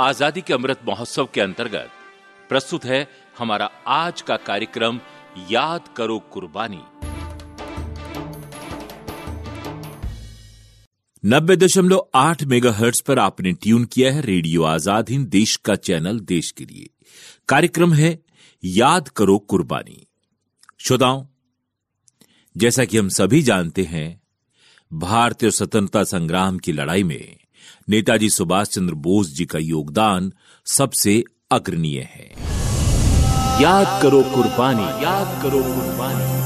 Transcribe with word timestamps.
आज़ादी 0.00 0.40
के 0.40 0.54
अमृत 0.54 0.80
महोत्सव 0.86 1.28
के 1.34 1.40
अंतर्गत 1.40 1.90
प्रस्तुत 2.48 2.84
है 2.84 3.06
हमारा 3.38 3.66
आज 3.86 4.20
का 4.22 4.36
कार्यक्रम 4.36 5.00
याद 5.50 5.88
करो 5.96 6.18
कुर्बानी। 6.32 6.80
नब्बे 11.24 11.56
दशमलव 11.56 12.08
आठ 12.14 12.42
मेगा 12.44 12.74
पर 13.06 13.18
आपने 13.18 13.52
ट्यून 13.52 13.84
किया 13.84 14.12
है 14.12 14.20
रेडियो 14.20 14.62
आज़ाद 14.62 15.10
हिंद, 15.10 15.26
देश 15.28 15.56
का 15.56 15.74
चैनल, 15.74 16.20
देश 16.20 16.50
के 16.50 16.64
लिए। 16.64 16.88
कार्यक्रम 17.48 17.92
है 17.92 18.18
याद 18.64 19.08
करो 19.08 19.38
कुर्बानी। 19.38 20.06
श्रोताओं, 20.80 21.24
जैसा 22.56 22.84
कि 22.84 22.98
हम 22.98 23.08
सभी 23.08 23.42
जानते 23.42 23.82
हैं, 23.82 24.20
भारतीय 24.92 25.50
स्वतंत्रता 25.50 26.04
संग्राम 26.04 26.58
की 26.58 26.72
लड़ाई 26.72 27.02
में 27.02 27.41
नेताजी 27.88 28.30
सुभाष 28.30 28.68
चंद्र 28.68 28.94
बोस 28.94 29.32
जी 29.32 29.44
का 29.44 29.58
योगदान 29.58 30.32
सबसे 30.66 31.24
अग्रणीय 31.50 32.00
है। 32.00 32.52
याद 33.62 34.02
करो 34.02 34.22
कुर्बानी। 34.22 35.04
याद 35.04 35.42
करो 35.42 35.62
कुर्बानी। 35.62 36.42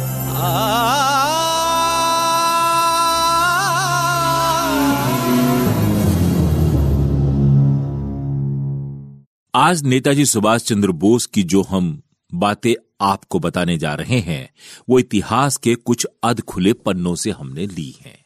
आज 9.55 9.83
नेताजी 9.83 10.27
सुभाष 10.27 10.63
चंद्र 10.63 10.93
बोस 10.93 11.27
की 11.27 11.43
जो 11.43 11.63
हम 11.63 12.03
बातें 12.35 12.75
आपको 13.01 13.39
बताने 13.39 13.79
जा 13.79 13.95
रहे 13.95 14.19
हैं, 14.21 14.51
वो 14.89 14.99
इतिहास 14.99 15.57
के 15.57 15.75
कुछ 15.75 16.07
अध 16.23 16.41
खुले 16.41 16.73
पन्नों 16.73 17.15
से 17.15 17.31
हमने 17.31 17.67
ली 17.67 17.97
हैं। 18.05 18.26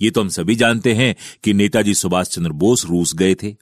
ये 0.00 0.10
तो 0.10 0.20
हम 0.20 0.28
सभी 0.28 0.54
जानते 0.54 0.94
हैं 0.94 1.16
कि 1.44 1.54
नेताजी 1.54 1.94
सुभाष 1.94 2.28
चंद्र 2.28 2.52
बोस 2.52 2.86
रूस 2.86 3.14
गए 3.14 3.34
थे। 3.34 3.56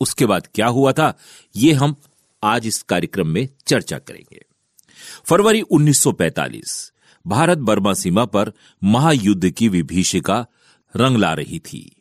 उसके 0.00 0.26
बाद 0.26 0.46
क्या 0.54 0.66
हुआ 0.66 0.92
था, 0.92 1.18
ये 1.56 1.72
हम 1.72 1.96
आज 2.42 2.66
इस 2.66 2.82
कार्यक्रम 2.82 3.28
में 3.28 3.48
चर्चा 3.66 3.98
करेंगे। 3.98 4.44
फरवरी 5.24 5.62
1945 5.62 6.92
भारत 7.26 7.58
बर्मा 7.58 7.94
सीमा 7.94 8.24
पर 8.24 8.52
महायुद्ध 8.84 9.50
की 9.50 9.68
विभीषिका 9.68 10.46
रंग 10.96 11.16
ला 11.16 11.32
रही 11.32 11.58
थी। 11.58 11.96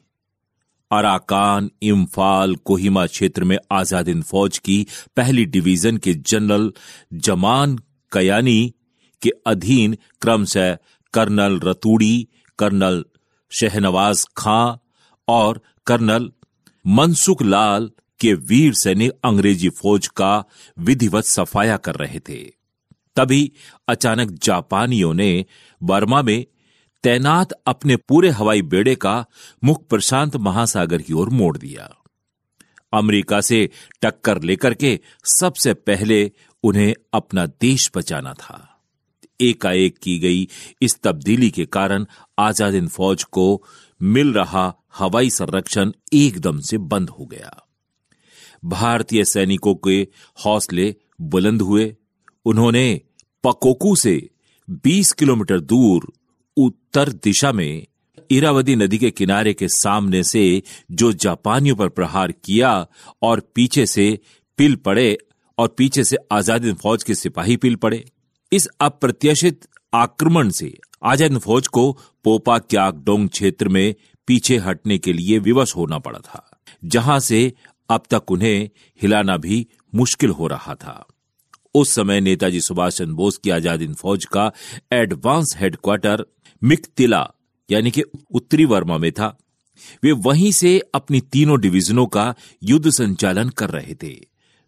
अराकान, 0.92 1.72
इम्फाल, 1.82 2.56
कोहिमा 2.56 3.06
क्षेत्र 3.08 3.44
में 3.44 3.58
आज़ाद 3.72 4.00
आजादिन 4.00 4.22
फौज 4.22 4.58
की 4.58 4.88
पहली 5.18 5.46
डिवीज़न 5.46 5.98
के 5.98 6.14
जनरल 6.14 6.74
जमान 7.14 7.80
कयानी 8.12 8.74
के 9.22 9.30
अधीन 9.48 9.98
क्रमशः 10.22 10.78
कर्नल 11.14 11.60
रतूड़ी, 11.60 12.28
कर्नल 12.60 13.06
शहनवाज 13.52 14.26
खां 14.38 14.76
और 15.28 15.62
कर्नल 15.86 16.32
मनसुख 16.88 17.42
लाल 17.42 17.92
के 18.20 18.34
वीर 18.34 18.74
सैनिक 18.74 19.12
अंग्रेज़ी 19.24 19.70
फौज 19.70 20.08
का 20.08 20.44
विधिवत 20.80 21.24
सफाया 21.24 21.78
कर 21.78 21.96
रहे 21.96 22.20
थे। 22.20 22.60
तभी 23.16 23.52
अचानक 23.88 24.32
जापानियों 24.32 25.14
ने 25.14 25.46
बर्मा 25.84 26.22
में 26.22 26.46
तैनात 27.04 27.50
अपने 27.68 27.96
पूरे 27.96 28.30
हवाई 28.30 28.62
बेड़े 28.62 28.96
का 28.96 29.26
मुख 29.64 29.88
प्रशांत 29.88 30.36
महासागर 30.36 31.02
की 31.02 31.14
ओर 31.14 31.30
मोड़ 31.30 31.58
दिया। 31.58 31.96
अमेरिका 32.94 33.42
से 33.42 33.70
टक्कर 34.02 34.42
लेकर 34.42 34.74
के 34.74 35.00
सबसे 35.40 35.74
पहले 35.74 36.32
उन्हें 36.64 36.94
अपना 37.14 37.46
देश 37.46 37.92
बचाना 37.98 38.34
था। 38.34 38.69
एकाएक 39.42 39.98
की 39.98 40.18
गई 40.20 40.48
इस 40.82 41.00
तब्दीली 41.04 41.50
के 41.50 41.66
कारण 41.66 42.06
आज़ाद 42.40 42.74
हिंद 42.74 42.90
फौज 42.90 43.24
को 43.24 43.46
मिल 44.02 44.34
रहा 44.34 44.74
हवाई 44.98 45.30
संरक्षण 45.30 45.92
एकदम 46.14 46.60
से 46.60 46.78
बंद 46.78 47.10
हो 47.10 47.26
गया। 47.26 47.52
भारतीय 48.66 49.24
सैनिकों 49.26 49.76
के 49.88 50.02
हौसले 50.46 50.96
बुलंद 51.22 51.62
हुए। 51.62 51.94
उन्होंने 52.46 53.02
पकोकू 53.44 53.96
से 53.96 54.30
20 54.86 55.12
किलोमीटर 55.12 55.60
दूर 55.60 56.12
उत्तर 56.58 57.10
दिशा 57.24 57.52
में 57.52 57.86
इरावदी 58.32 58.76
नदी 58.76 58.98
के 58.98 59.12
किनारे 59.12 59.54
के 59.54 59.68
सामने 59.68 60.24
से 60.24 60.42
जो 60.92 61.12
जापानियों 61.14 61.76
पर 61.76 61.90
प्रहार 61.90 62.32
किया 62.32 62.72
और 63.22 63.40
पीछे 63.56 63.86
से 63.86 64.20
पिल 64.58 64.76
पड़े 64.76 65.18
और 65.58 65.68
पीछे 65.68 66.04
से 66.04 66.18
आज़ादी 66.32 66.74
फौज 66.74 67.04
के 67.04 67.16
सिपाही 67.16 67.58
पिल 67.58 67.76
पड़े। 67.76 68.04
इस 68.52 68.68
अप्रत्याशित 68.82 69.68
आक्रमण 69.94 70.50
से 70.50 70.74
आज़ाद 71.04 71.38
फौज 71.38 71.68
को 71.68 71.92
पोपा 72.26 72.58
क्याक 72.60 72.96
डोंग 73.06 73.28
क्षेत्र 73.30 73.70
में 73.70 73.96
पीछे 74.28 74.58
हटने 74.58 74.98
के 74.98 75.14
लिए 75.14 75.38
विवश 75.40 75.76
होना 75.76 76.00
पड़ा 76.00 76.20
था, 76.20 76.50
जहाँ 76.84 77.20
से 77.20 77.52
अब 77.90 78.04
तक 78.12 78.32
उन्हें 78.32 78.70
हिलाना 79.00 79.38
भी 79.38 79.66
मुश्किल 79.94 80.30
हो 80.30 80.48
रहा 80.48 80.76
था। 80.76 81.06
उस 81.76 81.94
समय 81.96 82.22
नेताजी 82.22 82.62
सुभाष 82.62 82.98
चंद्र 82.98 83.14
बोस 83.14 83.38
की 83.38 83.50
आज़ाद 83.50 83.94
फौज 83.94 84.26
का 84.26 84.52
एडवांस 84.94 85.56
हेडक्वार्टर 85.60 86.26
मिकतिला 86.62 87.26
यानी 87.70 87.92
कि 87.92 88.04
उत्तरी 88.32 88.66
वर्मा 88.66 88.98
में 88.98 89.12
था। 89.12 89.36
वे 90.04 90.12
वहीं 90.20 90.52
से 90.52 90.78
अपनी 90.94 91.22
तीनों 91.24 91.60
डिवीजनों 91.62 92.06
का 92.08 92.34
युद्ध 92.62 92.90
संचालन 92.90 93.50
कर 93.50 93.70
रहे 93.70 93.94
थे। 93.94 94.14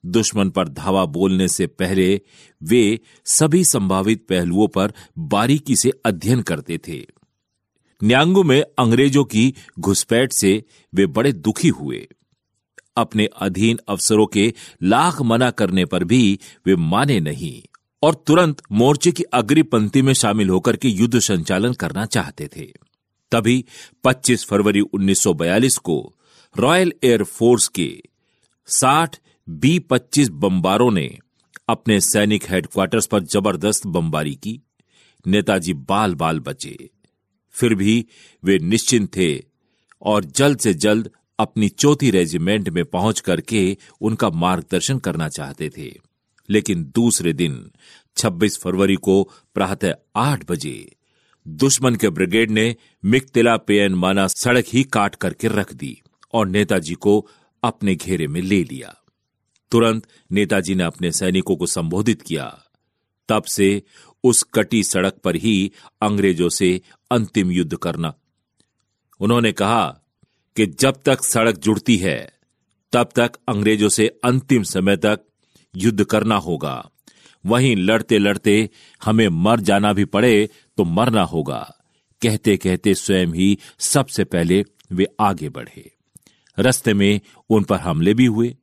दुश्मन 0.06 0.50
पर 0.50 0.70
धावा 0.70 1.06
बोलने 1.06 1.48
से 1.48 1.68
पहले 1.68 2.22
वे 2.64 3.00
सभी 3.26 3.64
संभावित 3.64 4.26
पहलुओं 4.30 4.68
पर 4.68 4.94
बारीकी 5.18 5.76
से 5.76 5.92
अध्ययन 6.06 6.42
करते 6.42 6.78
थे। 6.88 7.06
न्यांगू 8.04 8.44
में 8.44 8.62
अंग्रेज़ों 8.62 9.24
की 9.24 9.56
घुसपैठ 9.80 10.34
से 10.34 10.64
वे 10.96 11.06
बड़े 11.06 11.32
दुखी 11.32 11.68
हुए। 11.68 12.08
अपने 12.98 13.26
अधीन 13.26 13.80
अफसरों 13.88 14.26
के 14.26 14.54
लाख 14.84 15.22
मना 15.22 15.52
करने 15.52 15.86
पर 15.86 16.04
भी 16.04 16.40
वे 16.66 16.76
माने 16.76 17.20
नहीं 17.20 17.64
और 18.04 18.24
तुरंत 18.28 18.62
मोर्चे 18.72 19.12
की 19.12 19.24
अग्री 19.24 19.64
पंक्ति 19.64 20.02
में 20.02 20.14
शामिल 20.14 20.50
होकर 20.50 20.76
के 20.76 20.90
युद्ध 20.90 21.20
संचालन 21.20 21.74
करना 21.74 22.06
चाहते 22.06 22.50
थे। 22.58 22.74
तभी 23.32 23.66
25 24.04 24.46
फरवरी 24.46 24.82
1942 24.82 25.78
को 25.78 26.16
रॉयल 26.58 26.94
एयरफोर्स 27.04 27.68
के 27.68 28.02
60 28.68 29.20
बी 29.52 29.80
25 29.80 30.30
बम्बारों 30.30 30.92
ने 30.92 31.18
अपने 31.70 32.00
सैनिक 32.00 32.44
हेडक्वार्टर्स 32.50 33.06
पर 33.06 33.24
ज़बरदस्त 33.24 33.88
बमबारी 33.88 34.36
की। 34.36 34.62
नेताजी 35.28 35.74
बाल 35.74 36.16
बाल 36.16 36.40
बचे। 36.40 36.90
फिर 37.52 37.76
भी 37.76 38.06
वे 38.44 38.60
निश्चिंत 38.60 39.18
थे 39.18 39.44
और 40.02 40.26
जल्द 40.26 40.60
से 40.60 40.74
जल्द 40.74 41.12
अपनी 41.40 41.70
चौथी 41.70 42.12
रेजिमेंट 42.12 42.70
में 42.70 42.86
पहुँच 42.86 43.20
करके 43.20 43.78
उनका 44.02 44.30
मार्गदर्शन 44.30 45.00
करना 45.00 45.30
चाहते 45.30 45.70
थे। 45.78 45.94
लेकिन 46.50 46.84
दूसरे 46.84 47.34
दिन 47.34 47.72
26 48.18 48.60
फरवरी 48.64 48.96
को 48.96 49.30
प्रातः 49.54 49.94
आठ 50.16 50.52
बजे, 50.52 50.96
दुश्मन 51.48 51.96
के 51.96 52.10
ब्रिगेड 52.10 52.52
ने 52.52 52.76
मिकतिला 53.06 53.58
पेयन 53.58 53.94
माना 53.94 54.28
सड़क 54.28 54.66
ही 54.74 54.84
काट 54.84 55.16
करके 55.16 55.48
रख 55.48 55.74
दी 55.74 56.02
और 56.34 56.48
नेताजी 56.48 56.94
को 56.94 57.30
अपने 57.64 57.96
घेरे 57.96 58.28
में 58.28 58.42
ले 58.42 58.64
लिया। 58.64 58.98
तुरंत 59.72 60.08
नेताजी 60.32 60.76
ने 60.76 60.84
अपने 60.84 61.12
सैनिकों 61.12 61.56
को 61.56 61.66
संबोधित 61.66 62.22
किया। 62.22 62.64
तब 63.30 63.44
से 63.44 63.84
उस 64.24 64.44
कटी 64.44 64.84
सड़क 64.84 65.14
पर 65.14 65.36
ही 65.36 65.72
अंग्रेज़ों 66.02 66.50
से 66.50 66.82
अंतिम 67.12 67.52
युद्ध 67.52 67.78
करना। 67.78 68.14
उन्होंने 69.20 69.52
कहा 69.52 69.98
कि 70.56 70.66
जब 70.66 71.02
तक 71.06 71.24
सड़क 71.24 71.58
जुड़ती 71.58 71.98
है, 71.98 72.34
तब 72.92 73.10
तक 73.16 73.32
अंग्रेज़ों 73.48 73.90
से 73.90 74.08
अंतिम 74.24 74.64
समय 74.64 74.98
तक 74.98 75.20
युद्ध 75.76 76.04
करना 76.04 76.36
होगा। 76.36 76.90
वहीं 77.46 77.76
लड़ते 77.76 78.18
लड़ते 78.18 78.70
हमें 79.04 79.28
मर 79.28 79.60
जाना 79.60 79.94
भी 79.94 80.06
पड़े 80.06 80.50
तो 80.78 80.84
मरना 80.84 81.22
होगा। 81.22 81.78
कहते 82.22 82.58
कहते 82.58 82.94
स्वयं 82.94 83.28
ही 83.28 83.58
सबसे 83.80 84.24
पहले 84.24 84.66
वे 84.92 85.08
आगे 85.20 85.50
बढ़े। 85.50 85.92
रस्ते 86.60 86.94
में 86.94 87.22
उन 87.50 87.64
पर 87.64 87.76
हमले 87.76 88.14
भी 88.14 88.26
हुए। 88.26 88.58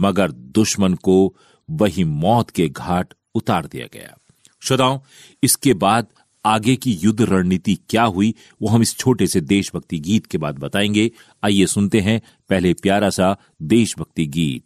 मगर 0.00 0.30
दुश्मन 0.30 0.94
को 0.94 1.36
वही 1.70 2.04
मौत 2.04 2.50
के 2.50 2.68
घाट 2.68 3.14
उतार 3.34 3.66
दिया 3.66 3.86
गया। 3.92 4.16
श्रोताओं, 4.62 4.98
इसके 5.42 5.74
बाद 5.74 6.06
आगे 6.44 6.76
की 6.76 6.92
युद्ध 6.92 7.20
रणनीति 7.20 7.78
क्या 7.88 8.02
हुई, 8.02 8.34
वो 8.62 8.68
हम 8.68 8.82
इस 8.82 8.96
छोटे 8.96 9.26
से 9.26 9.40
देशभक्ति 9.40 9.98
गीत 9.98 10.26
के 10.26 10.38
बाद 10.38 10.58
बताएँगे। 10.58 11.10
आइए 11.44 11.66
सुनते 11.66 12.00
हैं 12.00 12.22
पहले 12.48 12.74
प्यारा 12.74 13.10
सा 13.10 13.36
देशभक्ति 13.62 14.26
गीत। 14.26 14.62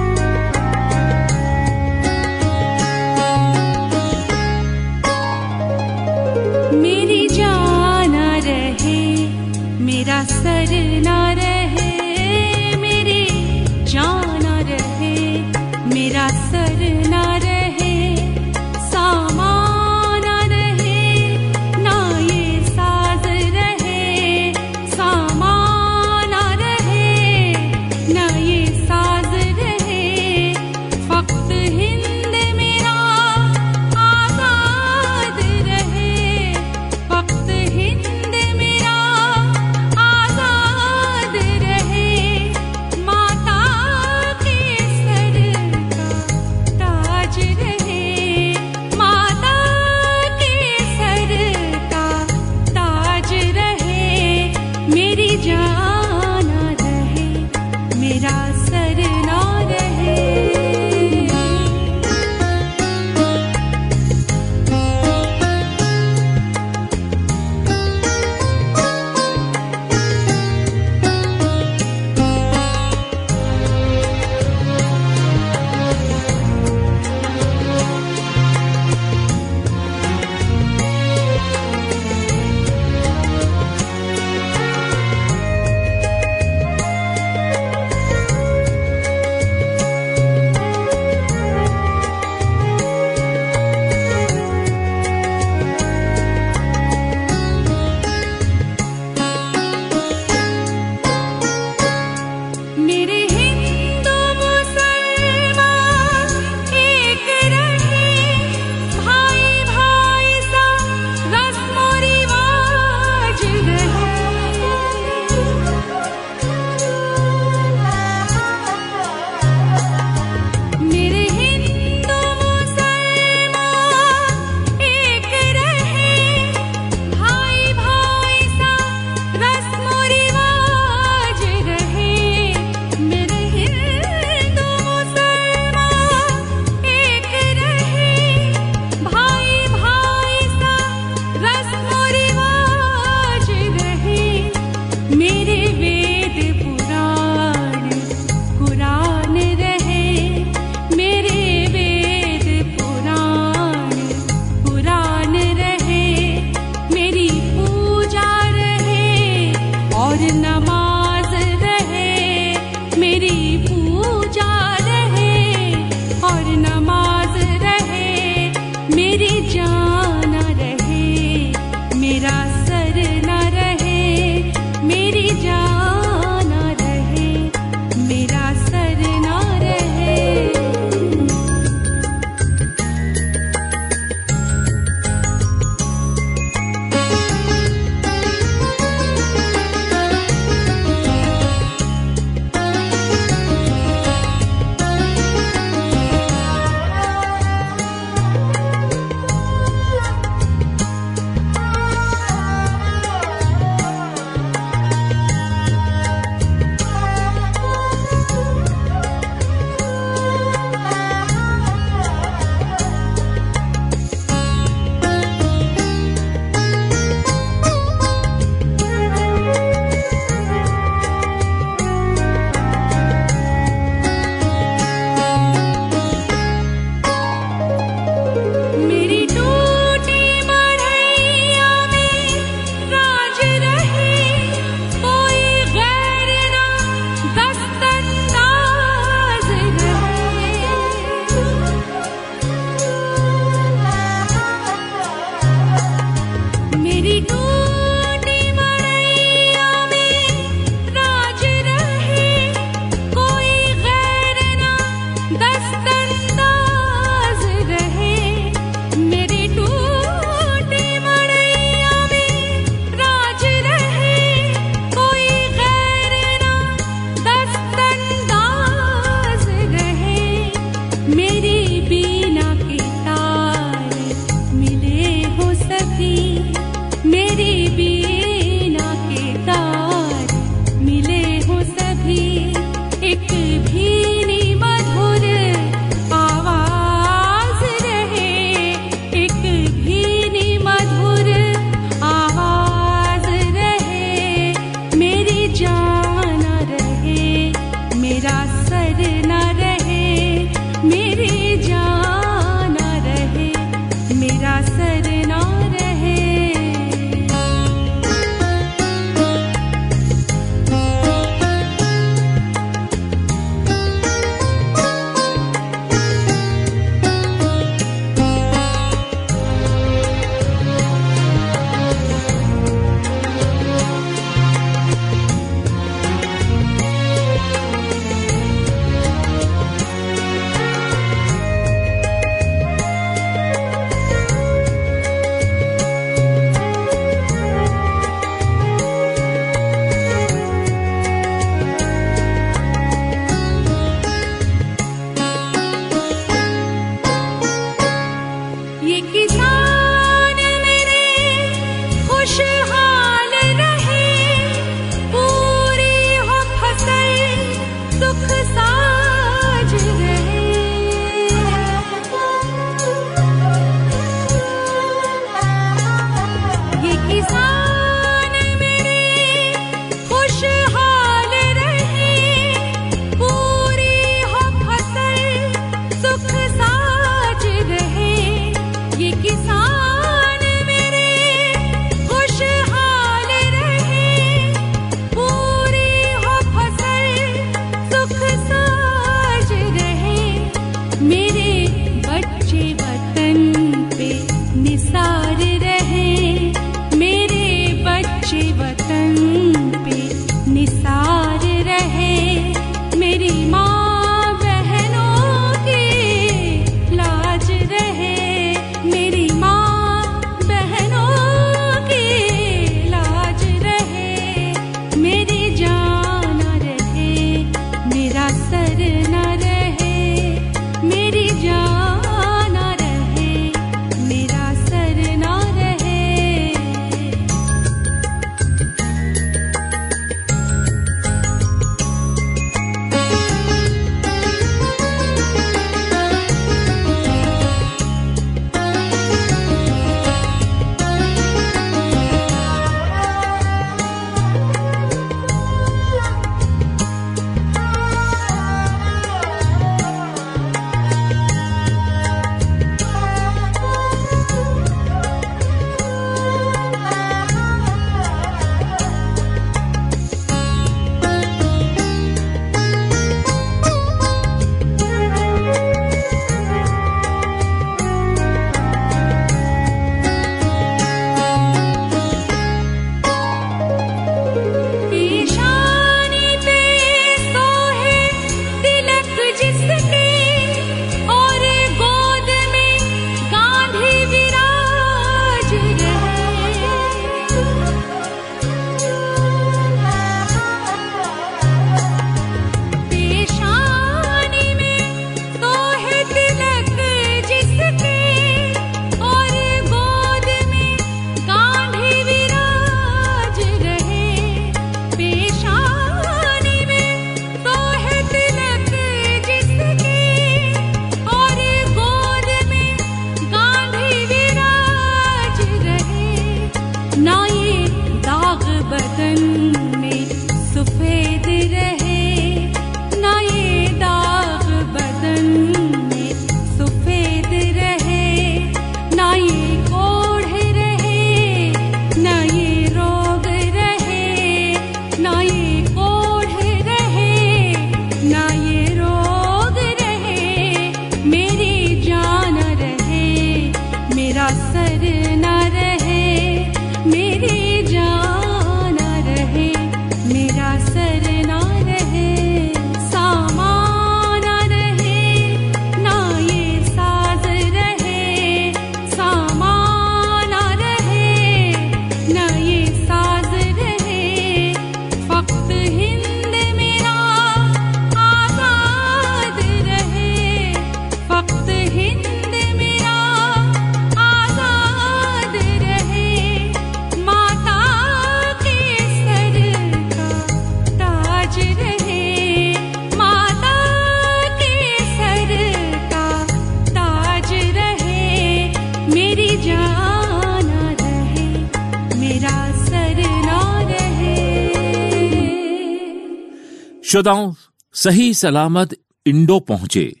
श्रोताओं 596.96 597.34
सही 597.74 598.14
सलामत 598.14 598.76
इंडो 599.06 599.40
पहुँचे 599.40 600.00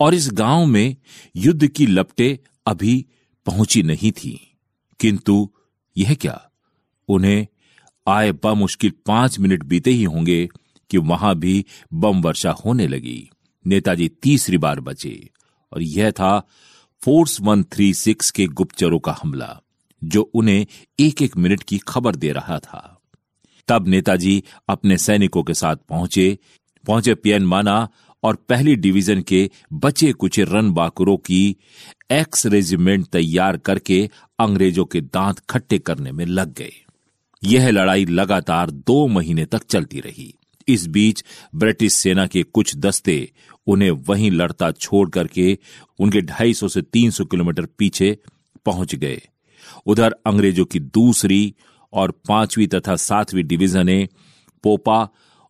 और 0.00 0.14
इस 0.14 0.30
गाँव 0.32 0.66
में 0.66 0.96
युद्ध 1.36 1.66
की 1.66 1.86
लपटे 1.86 2.40
अभी 2.66 3.06
पहुँची 3.46 3.82
नहीं 3.82 4.12
थी। 4.12 4.56
किंतु 5.00 5.50
यह 5.96 6.14
क्या? 6.14 6.50
उन्हें 7.08 7.46
आए 8.08 8.32
बमुश्किल 8.32 8.92
पाँच 9.06 9.38
मिनट 9.38 9.62
बीते 9.62 9.90
ही 9.90 10.04
होंगे 10.04 10.48
कि 10.90 10.98
वहाँ 10.98 11.34
भी 11.34 11.66
बम 11.92 12.22
वर्षा 12.22 12.50
होने 12.50 12.86
लगी। 12.86 13.30
नेताजी 13.66 14.08
तीसरी 14.08 14.58
बार 14.58 14.80
बचे 14.80 15.30
और 15.72 15.82
यह 15.82 16.10
था 16.10 16.48
फोर्स 17.04 17.40
136 17.40 18.30
के 18.30 18.46
गुप्तचरों 18.46 18.98
का 18.98 19.16
हमला, 19.22 19.60
जो 20.04 20.22
उन्हें 20.22 20.66
एक 21.00 21.22
एक 21.22 21.36
मिनट 21.36 21.62
की 21.62 21.78
खबर 21.78 22.16
दे 22.16 22.32
रहा 22.32 22.58
था। 22.58 23.01
तब 23.68 23.88
नेताजी 23.88 24.42
अपने 24.68 24.98
सैनिकों 24.98 25.42
के 25.42 25.54
साथ 25.54 25.76
पहुँचे। 25.88 26.38
पहुँचे 26.86 27.14
पियन 27.14 27.42
माना 27.42 27.88
और 28.22 28.34
पहली 28.34 28.76
डिवीज़न 28.76 29.22
के 29.22 29.50
बचे 29.72 30.12
कुचे 30.12 30.44
रन 30.44 30.70
बाकुरों 30.70 31.16
की 31.16 31.56
एक्स 32.12 32.46
रेजिमेंट 32.46 33.06
तैयार 33.06 33.56
करके 33.56 34.10
अंग्रेज़ों 34.38 34.84
के 34.84 35.00
दांत 35.00 35.38
खट्टे 35.50 35.78
करने 35.78 36.12
में 36.12 36.24
लग 36.24 36.54
गए। 36.54 36.72
यह 37.44 37.70
लड़ाई 37.70 38.04
लगातार 38.04 38.70
दो 38.70 39.06
महीने 39.06 39.44
तक 39.44 39.62
चलती 39.64 40.00
रही। 40.00 40.34
इस 40.68 40.86
बीच 40.86 41.24
ब्रिटिश 41.54 41.92
सेना 41.92 42.26
के 42.26 42.42
कुछ 42.42 42.76
दस्ते 42.76 43.32
उन्हें 43.66 43.90
वहीं 43.90 44.30
लड़ता 44.30 44.70
छोड़ 44.72 45.10
करके 45.10 45.58
उनके 45.98 46.20
250 46.22 46.68
से 46.68 46.82
300 46.82 47.24
किलोमीटर 47.24 47.66
पीछे 47.66 48.18
पहुँच 48.66 48.94
गए। 48.94 49.20
उधर 49.86 50.14
अंग्रेज़ों 50.26 50.64
की 50.64 50.80
दूसरी 50.80 51.54
और 51.92 52.10
पांचवी 52.28 52.66
तथा 52.66 52.96
सातवीं 52.98 53.44
डिवीजनें 53.44 54.08
पोपा 54.64 55.08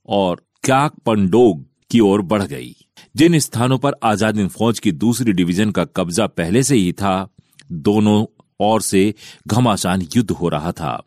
और 0.09 0.43
क्याक 0.65 0.95
पंडोग 1.07 1.65
की 1.91 2.01
ओर 2.01 2.23
बढ़ 2.23 2.43
गई। 2.43 2.75
जिन 3.17 3.39
स्थानों 3.39 3.79
पर 3.79 3.95
आज़ाद 4.03 4.37
हिंद 4.37 4.51
फौज 4.51 4.79
की 4.79 4.93
दूसरी 4.93 5.33
डिवीज़न 5.33 5.71
का 5.71 5.85
कब्जा 5.87 6.27
पहले 6.27 6.63
से 6.63 6.77
ही 6.77 6.93
था, 6.93 7.29
दोनों 7.73 8.25
ओर 8.61 8.83
से 8.83 9.15
घमासान 9.47 10.03
युद्ध 10.17 10.31
हो 10.31 10.49
रहा 10.49 10.73
था। 10.73 11.03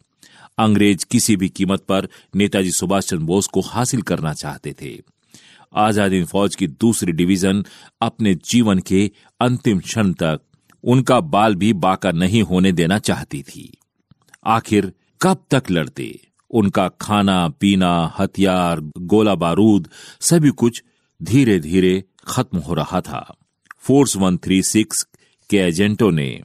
अंग्रेज़ 0.58 1.06
किसी 1.12 1.36
भी 1.36 1.50
कीमत 1.50 1.82
पर 1.82 2.08
नेताजी 2.36 2.72
सुभाष 2.72 3.06
चंद्र 3.06 3.26
बोस 3.26 3.48
को 3.48 3.62
हासिल 3.62 4.02
करना 4.02 4.34
चाहते 4.34 4.74
थे। 4.82 4.98
आज़ाद 5.76 6.14
हिंद 6.14 6.28
फौज 6.28 6.56
की 6.56 6.68
दूसरी 6.68 7.12
डिवीज़न 7.12 7.64
अपने 8.02 8.34
जीवन 8.46 8.80
के 8.80 9.10
अंतिम 9.40 9.80
क्षण 9.80 10.12
तक 10.14 10.42
उनका 10.84 11.20
बाल 11.20 11.56
भी 11.56 11.72
बाका 11.76 12.12
नहीं 12.12 12.42
होने 12.44 12.72
देना 12.72 13.00
चाहती 13.00 13.42
थी। 13.44 13.72
आखिर 14.46 14.92
कब 15.22 15.46
तक 15.52 15.64
लड़ते? 15.72 16.28
उनका 16.50 16.88
खाना, 16.88 17.50
पीना, 17.50 18.14
हथियार, 18.20 18.82
गोला 18.98 19.36
बारूद, 19.36 19.90
सभी 20.22 20.50
कुछ 20.50 20.84
धीरे 21.24 21.60
धीरे 21.60 22.04
खत्म 22.28 22.58
हो 22.58 22.74
रहा 22.74 23.02
था। 23.02 23.36
फोर्स 23.78 24.18
136 24.18 25.08
के 25.50 25.58
एजेंटों 25.58 26.12
ने 26.12 26.42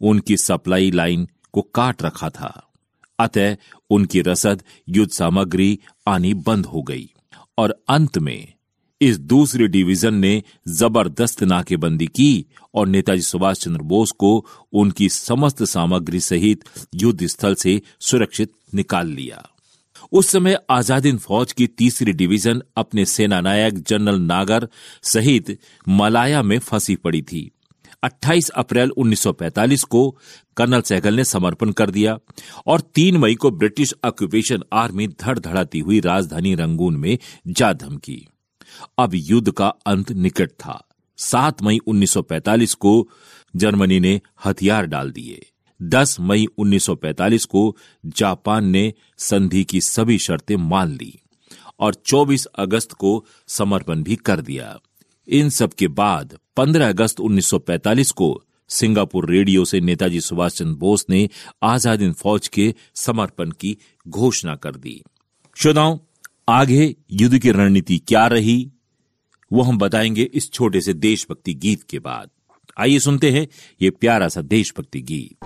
उनकी 0.00 0.36
सप्लाई 0.36 0.90
लाइन 0.90 1.28
को 1.52 1.62
काट 1.62 2.02
रखा 2.02 2.28
था। 2.30 2.66
अतः 3.18 3.56
उनकी 3.90 4.20
रसद, 4.20 4.62
युद्ध 4.88 5.12
सामग्री 5.12 5.78
आनी 6.08 6.34
बंद 6.34 6.66
हो 6.66 6.82
गई 6.82 7.12
और 7.58 7.84
अंत 7.88 8.18
में 8.18 8.51
इस 9.02 9.18
दूसरी 9.18 9.66
डिवीज़न 9.66 10.14
ने 10.14 10.42
ज़बरदस्त 10.68 11.42
नाकेबंदी 11.42 12.06
की 12.06 12.46
और 12.74 12.88
नेताजी 12.88 13.22
सुभाष 13.22 13.58
चंद्र 13.58 13.82
बोस 13.82 14.10
को 14.10 14.46
उनकी 14.72 15.08
समस्त 15.08 15.62
सामग्री 15.62 16.20
सहित 16.20 16.64
युद्ध 16.94 17.26
स्थल 17.26 17.54
से 17.54 17.80
सुरक्षित 18.00 18.52
निकाल 18.74 19.08
लिया। 19.08 19.42
उस 20.12 20.28
समय 20.28 20.58
आजादीन 20.70 21.18
फौज 21.18 21.52
की 21.52 21.66
तीसरी 21.66 22.12
डिवीज़न 22.12 22.62
अपने 22.76 23.04
सेना 23.04 23.40
नायक 23.40 23.78
जनरल 23.78 24.20
नागर 24.20 24.68
सहित 25.02 25.58
मलाया 25.88 26.42
में 26.42 26.58
फंसी 26.58 26.96
पड़ी 26.96 27.22
थी। 27.22 27.50
28 28.02 28.48
अप्रैल 28.48 28.90
1945 28.90 29.82
को 29.84 30.08
कर्नल 30.56 30.80
सहगल 30.80 31.14
ने 31.14 31.24
समर्पण 31.24 31.72
कर 31.72 31.90
दिया 31.90 32.18
और 32.66 32.80
3 32.80 33.16
मई 33.16 33.34
को 33.34 33.50
ब्रिटिश 33.50 33.94
ऑक्यूपेशन 34.04 34.62
आर्मी 34.72 35.06
धड़धड़ाती 35.06 35.78
हुई 35.78 36.00
राजधानी 36.00 36.54
रंगून 36.54 36.96
में 36.96 37.18
जा 37.46 37.72
धमकी। 37.72 38.26
अब 38.98 39.10
युद्ध 39.14 39.50
का 39.50 39.68
अंत 39.86 40.12
निकट 40.12 40.50
था। 40.50 40.88
7 41.18 41.62
मई 41.62 41.78
1945 41.86 42.74
को 42.74 43.08
जर्मनी 43.56 44.00
ने 44.00 44.20
हथियार 44.44 44.86
डाल 44.86 45.10
दिए। 45.10 45.46
10 45.82 46.16
मई 46.20 46.46
1945 46.58 47.44
को 47.44 47.76
जापान 48.06 48.64
ने 48.64 48.92
संधि 49.18 49.64
की 49.64 49.80
सभी 49.80 50.18
शर्तें 50.18 50.56
मान 50.56 50.92
ली 50.92 51.18
और 51.80 51.94
24 51.94 52.44
अगस्त 52.44 52.92
को 52.92 53.26
समर्पण 53.48 54.02
भी 54.02 54.16
कर 54.16 54.40
दिया। 54.40 54.78
इन 55.28 55.48
सब 55.48 55.72
के 55.72 55.88
बाद 55.88 56.38
15 56.56 56.88
अगस्त 56.88 57.20
1945 57.20 58.10
को 58.10 58.42
सिंगापुर 58.68 59.30
रेडियो 59.30 59.64
से 59.64 59.80
नेताजी 59.80 60.20
सुभाष 60.20 60.52
चंद्र 60.52 60.74
बोस 60.74 61.06
ने 61.10 61.28
आज़ाद 61.62 62.00
हिंद 62.00 62.14
फौज 62.14 62.48
के 62.48 62.74
समर्पण 62.94 63.50
की 63.50 63.76
घोषणा 64.08 64.54
कर 64.54 64.76
दी। 64.76 65.02
श्रोताओं 65.56 65.98
आगे 66.48 66.96
युद्ध 67.10 67.38
की 67.38 67.50
रणनीति 67.50 67.98
क्या 67.98 68.26
रही, 68.26 68.70
वो 69.52 69.62
हम 69.62 69.78
बताएँगे 69.78 70.22
इस 70.22 70.52
छोटे 70.52 70.80
से 70.80 70.94
देशभक्ति 70.94 71.54
गीत 71.54 71.82
के 71.82 71.98
बाद। 71.98 72.30
आइए 72.78 72.98
सुनते 72.98 73.30
हैं 73.30 73.48
ये 73.82 73.90
प्यारा 73.90 74.28
सा 74.28 74.40
देशभक्ति 74.40 75.02
गीत। 75.02 75.44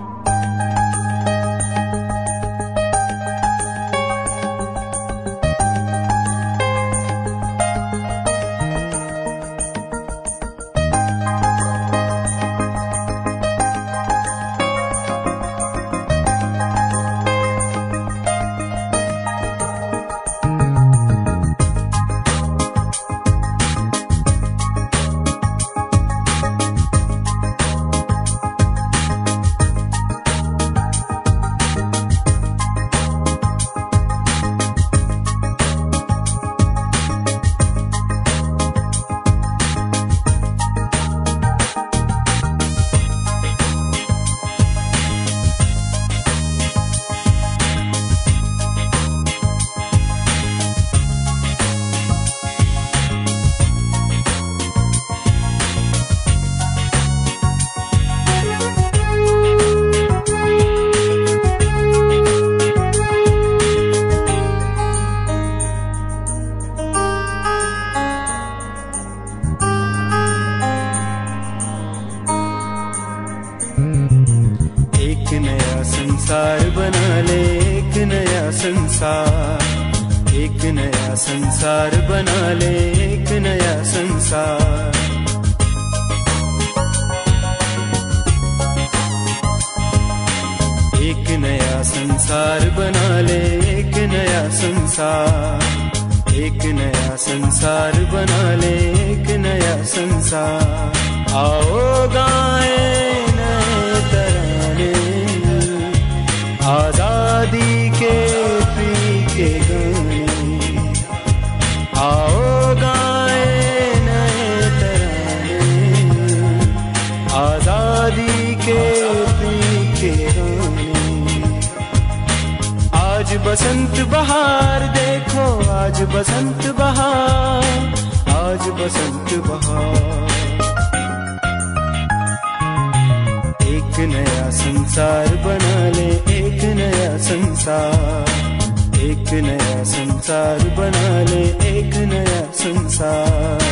concern. 142.86 143.65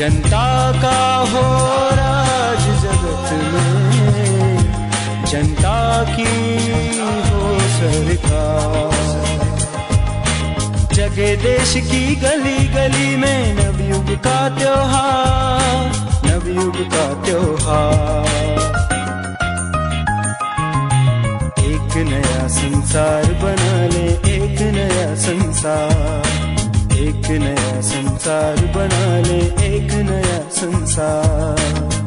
जनता 0.00 0.72
का 0.82 1.16
हो 1.16 1.42
राज 1.96 2.62
जगत 2.82 3.32
में। 3.32 4.58
जनता 5.24 6.04
की 6.04 6.32
हो 6.98 7.60
सरकार। 7.60 8.96
जगे 10.94 11.36
देश 11.36 11.74
की 11.74 12.16
गली 12.16 12.68
गली 12.68 13.16
में 13.16 13.54
नवयुग 13.54 14.18
का 14.18 14.48
त्योहार, 14.48 15.92
नवयुग 16.26 16.76
का 16.76 17.24
त्योहार। 17.24 18.28
एक 21.58 21.96
नया 21.96 22.48
संसार 22.48 23.24
बना 23.24 23.86
ले, 23.86 24.08
एक 24.36 24.60
नया 24.60 25.14
संसार। 25.14 26.19
एक 27.10 27.30
नया 27.30 27.80
संसार 27.80 28.56
बना 28.76 29.18
ले 29.20 29.38
एक 29.66 29.92
नया 30.10 30.38
संसार। 30.50 31.99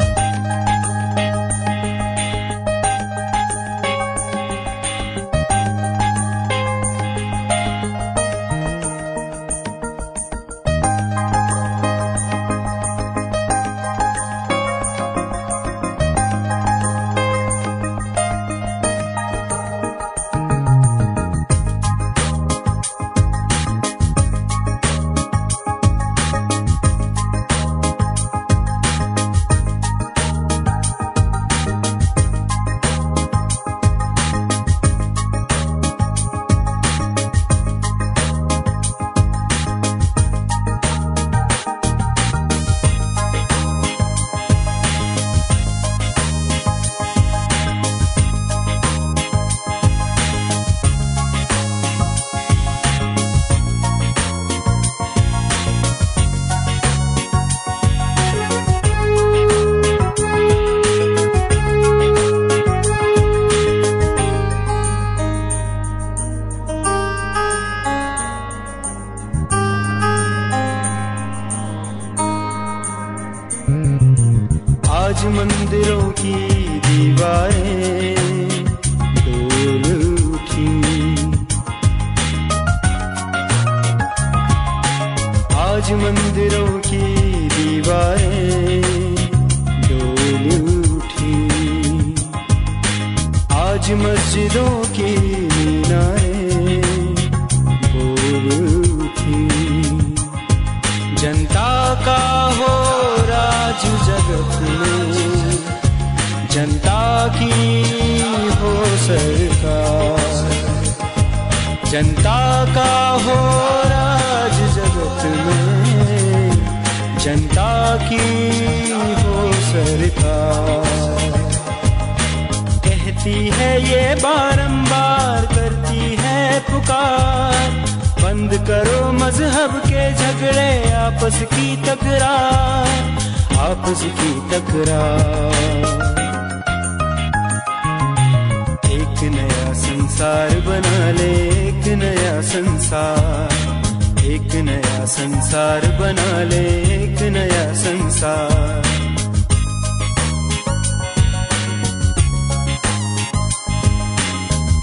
संसार। 142.54 144.26
एक 144.26 144.56
नया 144.56 145.06
संसार 145.06 145.82
बना 145.82 146.44
ले, 146.44 146.66
एक 146.96 147.22
नया 147.22 147.74
संसार। 147.74 148.84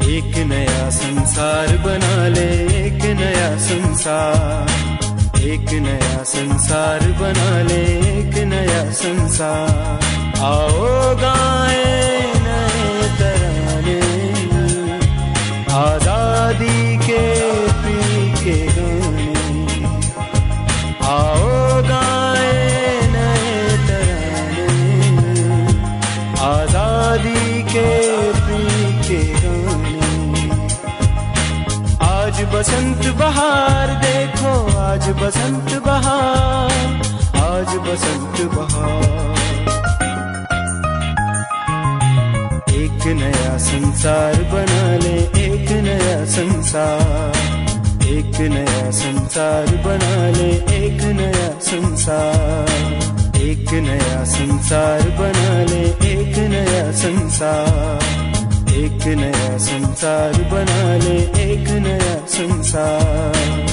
एक 0.08 0.36
नया 0.36 0.90
संसार 0.90 1.76
बना 1.76 2.28
ले, 2.28 2.48
एक 2.86 3.04
नया 3.20 3.58
संसार। 3.58 5.40
एक 5.40 5.72
नया 5.72 6.22
संसार 6.22 7.00
बना 7.00 7.62
ले, 7.62 7.82
एक 8.10 8.34
नया 8.34 8.90
संसार। 8.90 10.42
आओ 10.42 11.14
गाए 11.16 11.84
नए 12.34 13.08
तराने, 13.18 14.00
आज़ादी 15.72 16.96
के 16.96 17.59
बसंत 32.60 33.06
बहार 33.16 33.88
देखो, 33.88 34.50
आज 34.78 35.08
बसंत 35.08 35.70
बहार, 35.82 36.72
आज 37.36 37.70
बसंत 37.86 38.40
बहार। 38.54 39.38
एक 42.72 43.06
नया 43.20 43.56
संसार 43.58 44.36
बना 44.52 44.82
ले, 44.96 45.16
एक 45.44 45.70
नया 45.86 46.24
संसार, 46.24 47.32
एक 48.06 48.40
नया 48.52 48.90
संसार 48.90 49.66
बना 49.86 50.28
ले, 50.36 50.50
एक 50.84 51.02
नया 51.20 51.48
संसार, 51.60 53.38
एक 53.40 53.72
नया 53.88 54.24
संसार 54.24 55.08
बना 55.10 55.64
ले, 55.64 55.84
एक 56.12 56.38
नया 56.50 56.92
संसार। 56.92 58.29
एक 58.72 59.06
नया 59.18 59.58
संसार 59.58 60.32
बना 60.52 60.96
ले 60.96 61.18
एक 61.42 61.68
नया 61.68 62.26
संसार। 62.26 63.69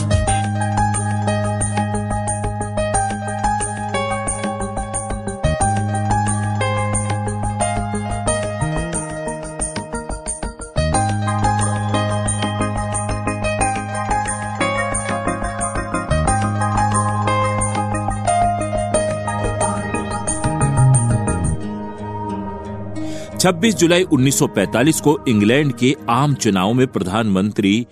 26 23.48 23.74
जुलाई 23.74 24.04
1945 24.04 25.02
को 25.02 25.26
इंग्लैंड 25.28 25.78
के 25.78 25.96
आम 26.10 26.34
चुनाव 26.34 26.74
में 26.74 26.88
प्रधानमंत्री 26.88 27.88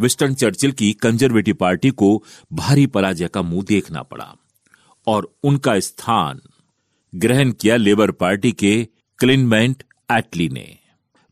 विस्टन 0.00 0.34
चर्चिल 0.34 0.72
की 0.72 0.92
कंजर्वेटिव 0.92 1.54
पार्टी 1.54 1.90
को 1.90 2.24
भारी 2.52 2.86
पराजय 2.86 3.28
का 3.28 3.42
मुँह 3.42 3.64
देखना 3.68 4.02
पड़ा 4.02 4.36
और 5.06 5.34
उनका 5.42 5.80
स्थान 5.80 6.40
ग्रहण 7.14 7.50
किया 7.50 7.76
लेबर 7.76 8.10
पार्टी 8.10 8.52
के 8.52 8.88
क्लिनमेंट 9.18 9.82
एटली 10.12 10.48
ने। 10.48 10.78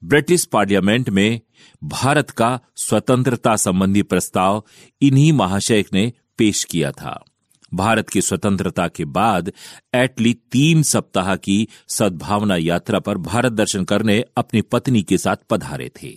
ब्रिटिश 0.05 0.45
पार्लियामेंट 0.45 1.11
में 1.11 1.41
भारत 1.85 2.31
का 2.31 2.61
स्वतंत्रता 2.77 3.57
संबंधी 3.57 4.03
प्रस्ताव 4.03 4.65
इन्हीं 5.03 5.33
महाशय 5.33 5.85
ने 5.93 6.13
पेश 6.39 6.65
किया 6.65 6.93
था। 6.93 7.25
भारत 7.77 8.09
की 8.09 8.21
स्वतंत्रता 8.21 8.89
के 8.89 9.05
बाद 9.05 9.53
एटली 9.95 10.33
तीन 10.53 10.83
सप्ताह 10.83 11.35
की 11.37 11.69
सद्भावना 11.89 12.57
यात्रा 12.57 12.99
पर 12.99 13.19
भारत 13.19 13.53
दर्शन 13.53 13.85
करने 13.85 14.25
अपनी 14.37 14.63
पत्नी 14.63 15.03
के 15.03 15.19
साथ 15.19 15.37
पधारे 15.51 15.91
थे। 16.03 16.13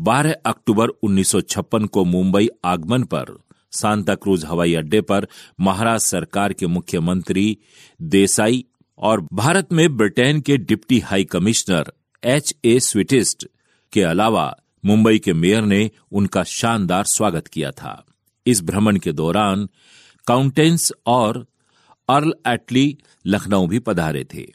12 0.00 0.32
अक्टूबर 0.46 0.88
1956 1.04 1.86
को 1.86 2.04
मुंबई 2.04 2.48
आगमन 2.64 3.02
पर 3.02 3.34
सांता 3.72 4.14
क्रूज 4.14 4.44
हवाई 4.44 4.74
अड्डे 4.74 5.00
पर 5.00 5.26
महाराष्ट्र 5.60 6.08
सरकार 6.08 6.52
के 6.52 6.66
मुख्यमंत्री 6.66 7.58
देसाई 8.02 8.64
और 8.98 9.26
भारत 9.32 9.72
में 9.72 9.96
ब्रिटेन 9.96 10.40
के 10.40 10.56
deputy 10.56 10.98
high 10.98 11.24
commissioner 11.24 11.92
H 12.24 12.54
A 12.64 12.78
स्वीटिस्ट 12.80 13.46
के 13.92 14.02
अलावा 14.02 14.56
मुंबई 14.84 15.18
के 15.18 15.32
मेयर 15.32 15.62
ने 15.62 15.90
उनका 16.12 16.42
शानदार 16.42 17.04
स्वागत 17.04 17.46
किया 17.46 17.70
था। 17.70 18.04
इस 18.46 18.62
भ्रमण 18.62 18.96
के 18.96 19.12
दौरान 19.12 19.68
काउंटेंस 20.26 20.92
और 21.06 21.46
अर्ल 22.08 22.34
एटली 22.46 22.98
लखनऊ 23.26 23.66
भी 23.66 23.78
पधारे 23.78 24.24
थे। 24.34 24.46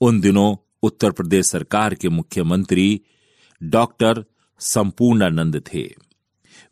उन 0.00 0.20
दिनों 0.20 0.56
उत्तर 0.82 1.10
प्रदेश 1.10 1.46
सरकार 1.46 1.94
के 1.94 2.08
मुख्यमंत्री 2.08 3.00
डॉक्टर 3.62 4.24
संपूर्णानंद 4.58 5.62
थे। 5.74 5.94